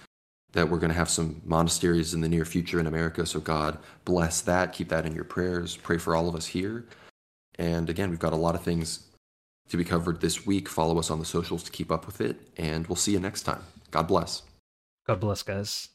[0.53, 3.25] that we're going to have some monasteries in the near future in America.
[3.25, 4.73] So God bless that.
[4.73, 5.77] Keep that in your prayers.
[5.77, 6.85] Pray for all of us here.
[7.59, 9.07] And again, we've got a lot of things
[9.69, 10.69] to be covered this week.
[10.69, 13.43] Follow us on the socials to keep up with it, and we'll see you next
[13.43, 13.72] time.
[13.93, 14.41] God bless.
[15.05, 15.89] God bless, guys.